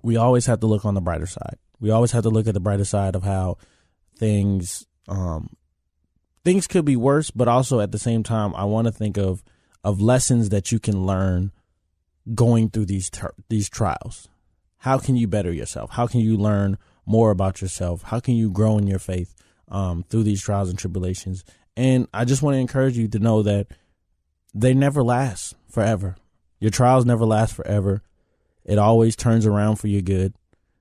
we 0.00 0.16
always 0.16 0.46
have 0.46 0.60
to 0.60 0.68
look 0.68 0.84
on 0.84 0.94
the 0.94 1.00
brighter 1.00 1.26
side. 1.26 1.56
We 1.80 1.90
always 1.90 2.12
have 2.12 2.22
to 2.22 2.30
look 2.30 2.46
at 2.46 2.54
the 2.54 2.60
brighter 2.60 2.84
side 2.84 3.16
of 3.16 3.24
how 3.24 3.58
things 4.16 4.86
um, 5.08 5.56
things 6.44 6.68
could 6.68 6.84
be 6.84 6.96
worse, 6.96 7.32
but 7.32 7.48
also 7.48 7.80
at 7.80 7.90
the 7.90 7.98
same 7.98 8.22
time, 8.22 8.54
I 8.54 8.64
want 8.64 8.86
to 8.86 8.92
think 8.92 9.18
of 9.18 9.42
of 9.82 10.00
lessons 10.00 10.50
that 10.50 10.70
you 10.70 10.78
can 10.78 11.06
learn 11.06 11.50
going 12.36 12.70
through 12.70 12.86
these 12.86 13.10
ter- 13.10 13.34
these 13.48 13.68
trials. 13.68 14.28
How 14.78 14.98
can 14.98 15.16
you 15.16 15.26
better 15.26 15.52
yourself? 15.52 15.90
How 15.90 16.06
can 16.06 16.20
you 16.20 16.36
learn 16.36 16.78
more 17.04 17.30
about 17.30 17.60
yourself? 17.60 18.02
How 18.02 18.20
can 18.20 18.34
you 18.34 18.50
grow 18.50 18.78
in 18.78 18.86
your 18.86 18.98
faith? 18.98 19.34
um, 19.70 20.04
through 20.08 20.24
these 20.24 20.42
trials 20.42 20.70
and 20.70 20.78
tribulations. 20.78 21.44
And 21.76 22.08
I 22.12 22.24
just 22.24 22.42
want 22.42 22.54
to 22.54 22.60
encourage 22.60 22.96
you 22.96 23.08
to 23.08 23.18
know 23.18 23.42
that 23.42 23.68
they 24.54 24.74
never 24.74 25.02
last 25.02 25.54
forever. 25.68 26.16
Your 26.58 26.70
trials 26.70 27.04
never 27.04 27.24
last 27.24 27.54
forever. 27.54 28.02
It 28.64 28.78
always 28.78 29.14
turns 29.14 29.46
around 29.46 29.76
for 29.76 29.88
your 29.88 30.02
good. 30.02 30.34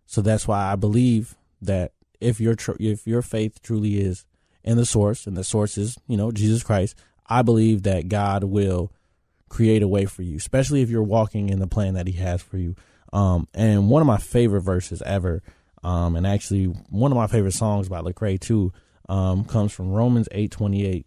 So 0.05 0.21
that's 0.21 0.47
why 0.47 0.71
I 0.71 0.75
believe 0.75 1.35
that 1.61 1.91
if 2.19 2.39
your 2.39 2.55
tr- 2.55 2.79
if 2.79 3.05
your 3.05 3.21
faith 3.21 3.61
truly 3.61 3.99
is 3.99 4.25
in 4.63 4.77
the 4.77 4.85
source, 4.85 5.27
and 5.27 5.37
the 5.37 5.43
source 5.43 5.77
is 5.77 5.97
you 6.07 6.17
know 6.17 6.31
Jesus 6.31 6.63
Christ, 6.63 6.95
I 7.27 7.41
believe 7.41 7.83
that 7.83 8.07
God 8.07 8.45
will 8.45 8.91
create 9.49 9.83
a 9.83 9.87
way 9.87 10.05
for 10.05 10.23
you, 10.23 10.37
especially 10.37 10.81
if 10.81 10.89
you're 10.89 11.03
walking 11.03 11.49
in 11.49 11.59
the 11.59 11.67
plan 11.67 11.93
that 11.93 12.07
He 12.07 12.13
has 12.13 12.41
for 12.41 12.57
you. 12.57 12.75
Um, 13.13 13.47
and 13.53 13.89
one 13.89 14.01
of 14.01 14.07
my 14.07 14.17
favorite 14.17 14.61
verses 14.61 15.01
ever 15.03 15.41
um, 15.83 16.15
and 16.15 16.25
actually, 16.25 16.65
one 16.65 17.11
of 17.11 17.17
my 17.17 17.27
favorite 17.27 17.53
songs 17.53 17.87
by 17.87 18.01
Lecrae 18.01 18.39
too 18.39 18.73
um, 19.07 19.45
comes 19.45 19.71
from 19.71 19.91
Romans 19.91 20.27
eight 20.31 20.51
twenty 20.51 20.85
eight, 20.85 21.05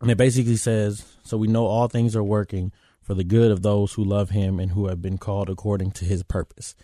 and 0.00 0.10
it 0.10 0.16
basically 0.16 0.56
says, 0.56 1.04
"So 1.24 1.36
we 1.36 1.46
know 1.46 1.66
all 1.66 1.88
things 1.88 2.16
are 2.16 2.24
working 2.24 2.72
for 3.00 3.14
the 3.14 3.24
good 3.24 3.50
of 3.50 3.62
those 3.62 3.92
who 3.92 4.04
love 4.04 4.30
Him 4.30 4.58
and 4.58 4.72
who 4.72 4.88
have 4.88 5.02
been 5.02 5.18
called 5.18 5.50
according 5.50 5.92
to 5.92 6.04
His 6.04 6.22
purpose." 6.22 6.74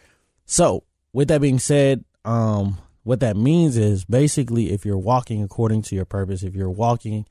So, 0.44 0.84
with 1.12 1.28
that 1.28 1.40
being 1.40 1.58
said, 1.58 2.04
um, 2.24 2.78
what 3.04 3.20
that 3.20 3.36
means 3.36 3.76
is 3.76 4.04
basically 4.04 4.70
if 4.70 4.84
you're 4.84 4.98
walking 4.98 5.42
according 5.42 5.82
to 5.82 5.96
your 5.96 6.04
purpose, 6.04 6.42
if 6.42 6.54
you're 6.54 6.70
walking 6.70 7.26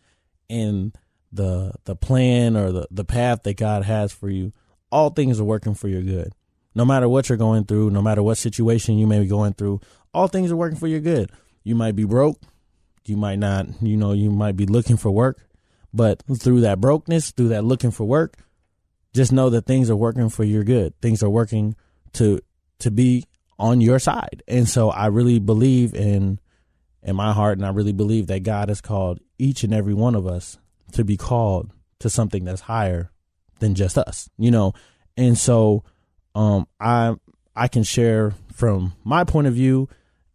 in 0.50 0.92
the 1.32 1.74
the 1.86 1.96
plan 1.96 2.58
or 2.58 2.72
the 2.72 2.88
the 2.90 3.06
path 3.06 3.44
that 3.44 3.58
God 3.58 3.84
has 3.86 4.12
for 4.12 4.30
you, 4.30 4.54
all 4.92 5.12
things 5.12 5.40
are 5.40 5.46
working 5.46 5.76
for 5.76 5.88
your 5.88 6.02
good. 6.02 6.34
No 6.78 6.86
matter 6.86 7.10
what 7.10 7.28
you're 7.28 7.40
going 7.40 7.66
through, 7.66 7.90
no 7.90 8.04
matter 8.04 8.22
what 8.22 8.38
situation 8.38 9.00
you 9.00 9.08
may 9.08 9.20
be 9.20 9.26
going 9.26 9.54
through, 9.54 9.82
all 10.14 10.28
things 10.28 10.52
are 10.52 10.56
working 10.56 10.78
for 10.78 10.88
your 10.88 11.00
good. 11.00 11.32
You 11.64 11.74
might 11.74 11.96
be 11.96 12.04
broke, 12.04 12.40
you 13.04 13.18
might 13.18 13.40
not, 13.40 13.66
you 13.82 13.98
know, 13.98 14.14
you 14.14 14.30
might 14.30 14.56
be 14.56 14.68
looking 14.68 14.96
for 14.96 15.10
work, 15.10 15.44
but 15.92 16.22
through 16.40 16.62
that 16.62 16.80
brokenness, 16.80 17.32
through 17.32 17.48
that 17.48 17.64
looking 17.64 17.90
for 17.90 18.06
work, 18.06 18.36
just 19.12 19.32
know 19.32 19.50
that 19.50 19.66
things 19.66 19.90
are 19.90 19.96
working 19.96 20.30
for 20.30 20.44
your 20.44 20.64
good. 20.64 20.94
Things 21.02 21.24
are 21.24 21.30
working 21.32 21.76
to 22.14 22.42
to 22.78 22.92
be 22.92 23.26
on 23.58 23.82
your 23.82 23.98
side. 23.98 24.44
And 24.48 24.70
so 24.70 24.92
I 24.92 25.08
really 25.08 25.40
believe 25.40 25.96
in 25.96 26.40
in 27.02 27.16
my 27.16 27.34
heart 27.34 27.58
and 27.58 27.66
I 27.66 27.72
really 27.72 27.92
believe 27.92 28.28
that 28.28 28.44
God 28.44 28.70
has 28.70 28.82
called 28.82 29.20
each 29.40 29.64
and 29.64 29.74
every 29.74 29.96
one 29.96 30.14
of 30.14 30.28
us 30.28 30.60
to 30.92 31.04
be 31.04 31.18
called 31.18 31.72
to 32.02 32.10
something 32.12 32.44
that's 32.44 32.62
higher 32.62 33.10
than 33.58 33.74
just 33.74 33.98
us. 33.98 34.30
You 34.38 34.52
know, 34.52 34.74
and 35.18 35.36
so 35.36 35.84
um 36.38 36.68
I 36.80 37.16
I 37.56 37.68
can 37.68 37.84
share 37.84 38.34
from 38.54 38.94
my 39.04 39.24
point 39.24 39.48
of 39.48 39.56
view 39.56 39.90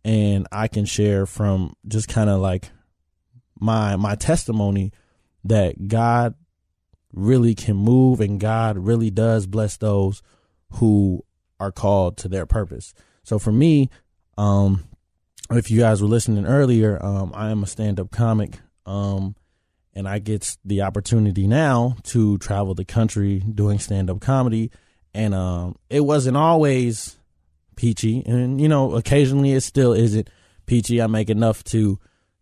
and 0.05 0.49
I 0.51 0.67
can 0.67 0.85
share 0.85 1.27
from 1.27 1.75
just 1.87 2.09
kind 2.09 2.29
of 2.29 2.41
like 2.41 2.71
my 3.59 3.95
my 3.97 4.17
testimony 4.17 4.93
that 5.45 5.87
God 5.87 6.35
really 7.13 7.55
can 7.55 7.77
move 7.77 8.21
and 8.21 8.41
God 8.41 8.77
really 8.79 9.11
does 9.11 9.47
bless 9.47 9.77
those 9.77 10.23
who 10.75 11.25
are 11.61 11.73
called 11.73 12.17
to 12.19 12.29
their 12.29 12.47
purpose. 12.47 12.95
So 13.23 13.39
for 13.39 13.53
me, 13.53 13.91
um, 14.37 14.85
if 15.51 15.71
you 15.71 15.79
guys 15.79 16.03
were 16.03 16.09
listening 16.09 16.47
earlier, 16.47 17.05
um, 17.05 17.33
I 17.35 17.51
am 17.51 17.63
a 17.63 17.67
stand 17.67 18.01
up 18.01 18.11
comic. 18.11 18.59
Um, 18.87 19.37
and 19.95 20.09
I 20.09 20.19
get 20.19 20.57
the 20.65 20.83
opportunity 20.83 21.47
now 21.47 21.97
to 22.05 22.39
travel 22.39 22.75
the 22.75 22.85
country 22.85 23.41
doing 23.41 23.79
stand 23.79 24.09
up 24.09 24.21
comedy. 24.21 24.71
And 25.15 25.35
um, 25.35 25.77
it 25.91 26.01
wasn't 26.01 26.37
always 26.37 27.17
peachy. 27.77 28.23
And, 28.25 28.61
you 28.61 28.69
know, 28.69 28.95
occasionally 28.95 29.53
it 29.53 29.63
still 29.63 29.93
isn't 29.93 30.29
peachy. 30.67 31.03
I 31.03 31.07
make 31.07 31.31
enough 31.31 31.63
to, 31.65 31.99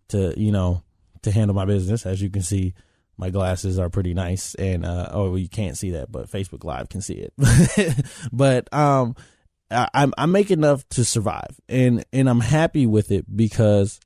to, 0.09 0.35
you 0.37 0.53
know, 0.53 0.83
to 1.23 1.31
handle 1.31 1.55
my 1.55 1.65
business. 1.65 2.07
As 2.07 2.23
you 2.23 2.31
can 2.31 2.43
see, 2.43 2.75
my 3.21 3.31
glasses 3.31 3.79
are 3.79 3.91
pretty 3.91 4.15
nice 4.15 4.55
and 4.55 4.85
uh 4.85 5.11
oh 5.13 5.37
you 5.37 5.49
can't 5.49 5.77
see 5.77 5.91
that 5.91 6.11
but 6.11 6.29
facebook 6.29 6.65
live 6.65 6.89
can 6.89 7.03
see 7.03 7.29
it 7.29 8.05
but 8.33 8.73
um 8.73 9.15
I, 9.71 10.11
i 10.17 10.27
make 10.27 10.51
enough 10.51 10.89
to 10.91 11.05
survive 11.05 11.61
and 11.69 12.03
and 12.15 12.31
i'm 12.31 12.41
happy 12.41 12.87
with 12.87 13.13
it 13.13 13.25
because 13.37 14.01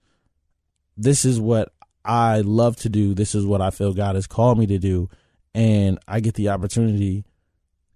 this 0.96 1.24
is 1.24 1.40
what 1.40 1.72
i 2.04 2.40
love 2.40 2.76
to 2.78 2.88
do 2.88 3.14
this 3.14 3.36
is 3.36 3.46
what 3.46 3.62
i 3.62 3.70
feel 3.70 3.94
god 3.94 4.16
has 4.16 4.26
called 4.26 4.58
me 4.58 4.66
to 4.66 4.78
do 4.78 5.08
and 5.54 6.00
i 6.08 6.18
get 6.18 6.34
the 6.34 6.48
opportunity 6.48 7.24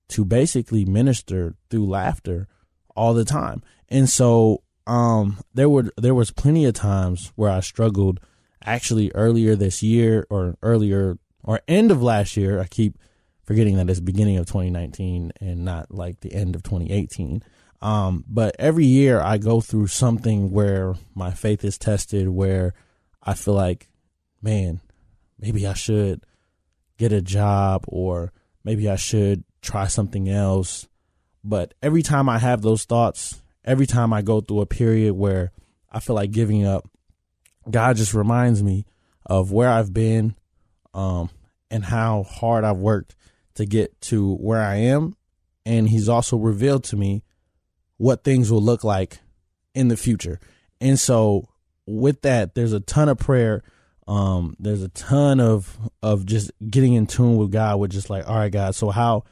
to 0.08 0.24
basically 0.24 0.84
minister 0.84 1.54
through 1.70 1.86
laughter 1.86 2.48
all 2.96 3.14
the 3.14 3.24
time 3.24 3.62
and 3.88 4.08
so 4.08 4.62
um 4.86 5.38
there 5.54 5.68
were 5.68 5.92
there 5.96 6.14
was 6.14 6.30
plenty 6.30 6.64
of 6.64 6.74
times 6.74 7.32
where 7.36 7.50
i 7.50 7.60
struggled 7.60 8.20
actually 8.64 9.10
earlier 9.14 9.56
this 9.56 9.82
year 9.82 10.26
or 10.30 10.56
earlier 10.62 11.18
or 11.42 11.60
end 11.66 11.90
of 11.90 12.02
last 12.02 12.36
year. 12.36 12.60
I 12.60 12.66
keep 12.66 12.98
forgetting 13.42 13.76
that 13.76 13.88
it's 13.88 14.00
beginning 14.00 14.36
of 14.36 14.46
2019 14.46 15.32
and 15.40 15.64
not 15.64 15.90
like 15.90 16.20
the 16.20 16.34
end 16.34 16.54
of 16.54 16.62
2018. 16.62 17.42
Um, 17.80 18.24
but 18.28 18.56
every 18.58 18.84
year 18.84 19.20
I 19.20 19.38
go 19.38 19.60
through 19.60 19.86
something 19.86 20.50
where 20.50 20.94
my 21.14 21.30
faith 21.30 21.64
is 21.64 21.78
tested, 21.78 22.28
where 22.28 22.74
I 23.22 23.34
feel 23.34 23.54
like, 23.54 23.88
man, 24.42 24.80
maybe 25.38 25.66
I 25.66 25.74
should 25.74 26.24
get 26.98 27.12
a 27.12 27.22
job 27.22 27.84
or 27.88 28.32
maybe 28.64 28.88
I 28.88 28.96
should 28.96 29.44
try 29.62 29.86
something 29.86 30.28
else. 30.28 30.88
But 31.44 31.74
every 31.82 32.02
time 32.02 32.28
I 32.28 32.38
have 32.38 32.62
those 32.62 32.84
thoughts, 32.84 33.42
every 33.64 33.86
time 33.86 34.12
I 34.12 34.22
go 34.22 34.40
through 34.40 34.60
a 34.60 34.66
period 34.66 35.14
where 35.14 35.52
I 35.90 36.00
feel 36.00 36.16
like 36.16 36.30
giving 36.30 36.66
up, 36.66 36.88
God 37.70 37.96
just 37.96 38.14
reminds 38.14 38.62
me 38.62 38.86
of 39.26 39.52
where 39.52 39.68
I've 39.68 39.92
been, 39.92 40.34
um, 40.94 41.30
and 41.70 41.84
how 41.84 42.22
hard 42.22 42.64
I've 42.64 42.78
worked 42.78 43.14
to 43.54 43.66
get 43.66 44.00
to 44.02 44.34
where 44.36 44.62
I 44.62 44.76
am. 44.76 45.16
And 45.66 45.88
He's 45.88 46.08
also 46.08 46.36
revealed 46.36 46.84
to 46.84 46.96
me 46.96 47.22
what 47.98 48.24
things 48.24 48.50
will 48.50 48.62
look 48.62 48.84
like 48.84 49.18
in 49.74 49.88
the 49.88 49.96
future. 49.96 50.40
And 50.80 50.98
so, 50.98 51.48
with 51.86 52.22
that, 52.22 52.54
there's 52.54 52.72
a 52.72 52.80
ton 52.80 53.08
of 53.08 53.18
prayer. 53.18 53.62
Um, 54.06 54.56
there's 54.58 54.82
a 54.82 54.88
ton 54.88 55.40
of 55.40 55.76
of 56.02 56.24
just 56.24 56.50
getting 56.70 56.94
in 56.94 57.06
tune 57.06 57.36
with 57.36 57.52
God. 57.52 57.78
With 57.78 57.90
just 57.90 58.08
like, 58.08 58.26
all 58.28 58.36
right, 58.36 58.52
God. 58.52 58.74
So 58.74 58.90
how 58.90 59.24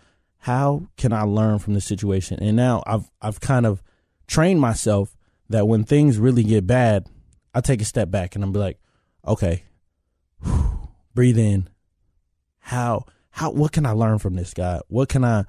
how 0.47 0.87
can 0.97 1.13
I 1.13 1.23
learn 1.23 1.59
from 1.59 1.75
this 1.75 1.87
situation? 1.87 2.39
And 2.41 2.57
now 2.57 2.81
I've 2.87 3.11
I've 3.21 3.41
kind 3.41 3.67
of 3.67 3.83
trained 4.29 4.61
myself 4.61 5.17
that 5.49 5.67
when 5.67 5.83
things 5.83 6.21
really 6.21 6.45
get 6.45 6.69
bad, 6.69 7.09
I 7.53 7.61
take 7.61 7.83
a 7.83 7.85
step 7.85 8.13
back 8.13 8.37
and 8.37 8.45
I'm 8.45 8.53
be 8.53 8.61
like, 8.61 8.79
okay, 9.27 9.65
whew, 10.45 10.89
breathe 11.15 11.37
in. 11.37 11.69
How 12.61 13.07
how 13.31 13.51
what 13.51 13.73
can 13.73 13.87
I 13.87 13.91
learn 13.91 14.21
from 14.21 14.37
this 14.37 14.55
guy? 14.55 14.81
What 14.87 15.09
can 15.09 15.25
I 15.25 15.47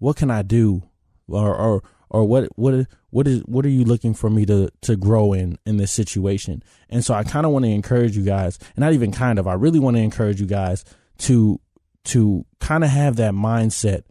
what 0.00 0.16
can 0.16 0.32
I 0.32 0.42
do? 0.42 0.82
Or 1.28 1.54
or 1.54 1.84
or 2.08 2.24
what 2.24 2.48
what 2.56 2.88
what 3.10 3.28
is 3.28 3.42
what 3.42 3.64
are 3.64 3.68
you 3.68 3.84
looking 3.84 4.14
for 4.14 4.30
me 4.30 4.46
to 4.46 4.68
to 4.80 4.96
grow 4.96 5.32
in 5.32 5.58
in 5.64 5.76
this 5.76 5.92
situation? 5.92 6.64
And 6.88 7.04
so 7.04 7.14
I 7.14 7.22
kind 7.22 7.46
of 7.46 7.52
want 7.52 7.66
to 7.66 7.70
encourage 7.70 8.16
you 8.16 8.24
guys, 8.24 8.58
and 8.74 8.80
not 8.80 8.94
even 8.94 9.12
kind 9.12 9.38
of, 9.38 9.46
I 9.46 9.54
really 9.54 9.78
want 9.78 9.96
to 9.96 10.02
encourage 10.02 10.40
you 10.40 10.48
guys 10.48 10.84
to 11.18 11.60
to 12.06 12.44
kind 12.58 12.82
of 12.82 12.90
have 12.90 13.14
that 13.16 13.32
mindset 13.32 14.02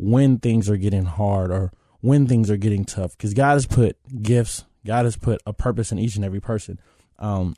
when 0.00 0.38
things 0.38 0.68
are 0.70 0.76
getting 0.76 1.04
hard 1.04 1.50
or 1.50 1.72
when 2.00 2.26
things 2.26 2.50
are 2.50 2.56
getting 2.56 2.84
tough 2.84 3.16
because 3.16 3.34
God 3.34 3.52
has 3.52 3.66
put 3.66 3.96
gifts 4.22 4.64
God 4.86 5.04
has 5.04 5.16
put 5.16 5.40
a 5.46 5.52
purpose 5.52 5.92
in 5.92 5.98
each 5.98 6.16
and 6.16 6.24
every 6.24 6.40
person. 6.40 6.80
Um, 7.18 7.54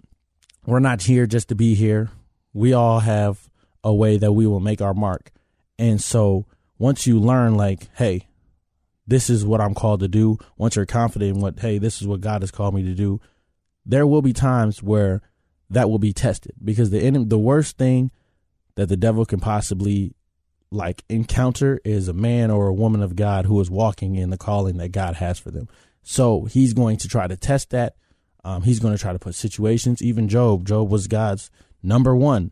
we're 0.67 0.81
not 0.81 1.03
here 1.03 1.27
just 1.27 1.49
to 1.49 1.55
be 1.55 1.75
here. 1.75 2.11
We 2.53 2.73
all 2.73 3.01
have 3.01 3.49
a 3.85 3.95
way 3.95 4.17
that 4.17 4.33
we 4.33 4.47
will 4.47 4.61
make 4.61 4.81
our 4.81 4.95
mark. 4.95 5.31
And 5.79 6.01
so 6.01 6.47
once 6.79 7.07
you 7.07 7.19
learn, 7.19 7.55
like, 7.55 7.89
hey, 7.97 8.29
this 9.07 9.31
is 9.31 9.45
what 9.45 9.61
I'm 9.61 9.75
called 9.75 10.01
to 10.01 10.09
do, 10.09 10.39
once 10.57 10.77
you're 10.77 10.87
confident 10.87 11.37
in 11.37 11.43
what, 11.43 11.59
hey, 11.59 11.79
this 11.79 12.01
is 12.01 12.07
what 12.07 12.21
God 12.21 12.43
has 12.43 12.51
called 12.51 12.75
me 12.75 12.83
to 12.85 12.95
do, 12.95 13.21
there 13.85 14.07
will 14.07 14.23
be 14.23 14.33
times 14.33 14.83
where 14.83 15.23
that 15.71 15.91
will 15.91 15.99
be 15.99 16.13
tested 16.13 16.53
because 16.63 16.91
the 16.91 17.01
enemy, 17.01 17.25
the 17.25 17.39
worst 17.39 17.79
thing 17.79 18.11
that 18.75 18.89
the 18.89 18.97
devil 18.97 19.25
can 19.25 19.41
possibly 19.41 20.15
like 20.73 21.05
encounter 21.09 21.81
is 21.85 22.09
a 22.09 22.13
man 22.13 22.51
or 22.51 22.69
a 22.69 22.75
woman 22.75 23.03
of 23.03 23.17
God 23.17 23.47
who 23.47 23.61
is 23.61 23.71
walking 23.71 24.17
in 24.17 24.31
the 24.31 24.39
calling 24.39 24.79
that 24.79 24.91
God 24.91 25.17
has 25.17 25.39
for 25.39 25.51
them. 25.51 25.69
So 26.03 26.45
he's 26.45 26.73
going 26.73 26.97
to 26.99 27.09
try 27.09 27.27
to 27.27 27.37
test 27.37 27.71
that. 27.71 27.95
Um, 28.45 28.63
he's 28.63 28.81
going 28.81 28.95
to 28.95 29.01
try 29.01 29.13
to 29.13 29.19
put 29.19 29.35
situations. 29.35 30.03
Even 30.03 30.29
Job, 30.29 30.67
Job 30.67 30.91
was 30.91 31.07
God's 31.07 31.51
number 31.83 32.17
one, 32.17 32.51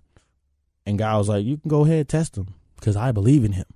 and 0.87 0.99
God 0.99 1.19
was 1.19 1.29
like, 1.29 1.45
"You 1.45 1.57
can 1.57 1.69
go 1.69 1.85
ahead 1.85 2.09
test 2.09 2.37
him 2.37 2.55
because 2.77 2.97
I 2.97 3.11
believe 3.11 3.45
in 3.45 3.53
him." 3.53 3.67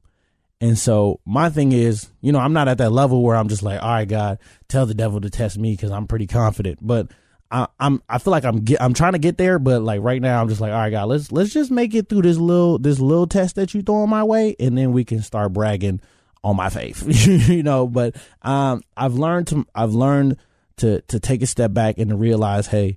And 0.61 0.79
so 0.79 1.21
my 1.27 1.51
thing 1.51 1.73
is, 1.73 2.09
you 2.21 2.31
know, 2.31 2.39
I'm 2.39 2.53
not 2.53 2.69
at 2.69 2.79
that 2.79 2.93
level 2.93 3.23
where 3.23 3.35
I'm 3.35 3.49
just 3.49 3.65
like, 3.65 3.83
"All 3.83 3.89
right, 3.89 4.09
God, 4.09 4.39
tell 4.69 4.87
the 4.87 4.95
devil 4.95 5.21
to 5.21 5.31
test 5.31 5.59
me 5.59 5.73
because 5.73 5.91
I'm 5.91 6.07
pretty 6.07 6.29
confident." 6.29 6.79
But 6.81 7.11
I, 7.51 7.69
am 7.79 8.03
I 8.09 8.19
feel 8.19 8.31
like 8.31 8.45
I'm 8.45 8.61
get, 8.61 8.83
I'm 8.83 8.95
trying 8.95 9.13
to 9.13 9.19
get 9.19 9.39
there, 9.39 9.59
but 9.59 9.83
like 9.83 10.01
right 10.03 10.21
now 10.21 10.41
I'm 10.41 10.49
just 10.49 10.61
like, 10.61 10.73
all 10.73 10.79
right, 10.79 10.91
God, 10.91 11.09
let's 11.09 11.31
let's 11.31 11.53
just 11.53 11.71
make 11.71 11.95
it 11.95 12.09
through 12.09 12.23
this 12.23 12.39
little 12.39 12.79
this 12.79 12.99
little 12.99 13.27
test 13.27 13.57
that 13.57 13.75
you 13.75 13.83
throw 13.83 14.07
my 14.07 14.25
way, 14.25 14.57
and 14.59 14.77
then 14.77 14.93
we 14.93 15.05
can 15.05 15.23
start 15.23 15.53
bragging 15.53 16.01
on 16.43 16.57
my 16.57 16.69
faith, 16.69 17.05
you 17.49 17.63
know. 17.63 17.87
But 17.87 18.17
um, 18.43 18.83
I've 18.97 19.15
learned 19.15 19.49
to 19.49 19.67
I've 19.75 19.95
learned 19.95 20.37
to 20.79 21.01
to 21.03 21.21
take 21.21 21.43
a 21.43 21.47
step 21.47 21.73
back 21.73 21.99
and 21.99 22.11
to 22.11 22.17
realize, 22.17 22.67
hey, 22.67 22.97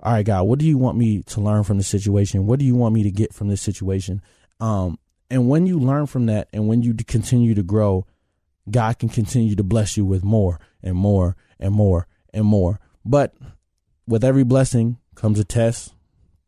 all 0.00 0.12
right, 0.12 0.26
God, 0.26 0.42
what 0.44 0.58
do 0.58 0.66
you 0.66 0.78
want 0.78 0.98
me 0.98 1.22
to 1.22 1.40
learn 1.40 1.64
from 1.64 1.78
this 1.78 1.88
situation? 1.88 2.46
What 2.46 2.58
do 2.58 2.64
you 2.64 2.74
want 2.74 2.94
me 2.94 3.02
to 3.04 3.10
get 3.10 3.32
from 3.32 3.48
this 3.48 3.62
situation? 3.62 4.22
Um, 4.60 4.98
and 5.30 5.48
when 5.48 5.66
you 5.66 5.78
learn 5.78 6.06
from 6.06 6.26
that, 6.26 6.48
and 6.52 6.68
when 6.68 6.82
you 6.82 6.94
continue 6.94 7.54
to 7.54 7.62
grow, 7.62 8.06
God 8.70 8.98
can 8.98 9.08
continue 9.08 9.56
to 9.56 9.62
bless 9.62 9.96
you 9.96 10.04
with 10.04 10.24
more 10.24 10.60
and 10.82 10.96
more 10.96 11.36
and 11.58 11.74
more 11.74 12.06
and 12.32 12.44
more. 12.44 12.78
But 13.04 13.34
with 14.06 14.24
every 14.24 14.44
blessing 14.44 14.98
comes 15.14 15.38
a 15.38 15.44
test. 15.44 15.92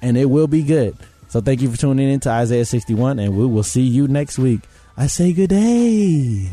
and 0.00 0.16
it 0.16 0.26
will 0.26 0.46
be 0.46 0.62
good. 0.62 0.96
So, 1.26 1.40
thank 1.40 1.60
you 1.60 1.70
for 1.70 1.76
tuning 1.76 2.08
in 2.08 2.20
to 2.20 2.30
Isaiah 2.30 2.64
61, 2.64 3.18
and 3.18 3.36
we 3.36 3.46
will 3.46 3.64
see 3.64 3.82
you 3.82 4.06
next 4.06 4.38
week. 4.38 4.60
I 4.96 5.08
say 5.08 5.32
good 5.32 5.50
day. 5.50 6.50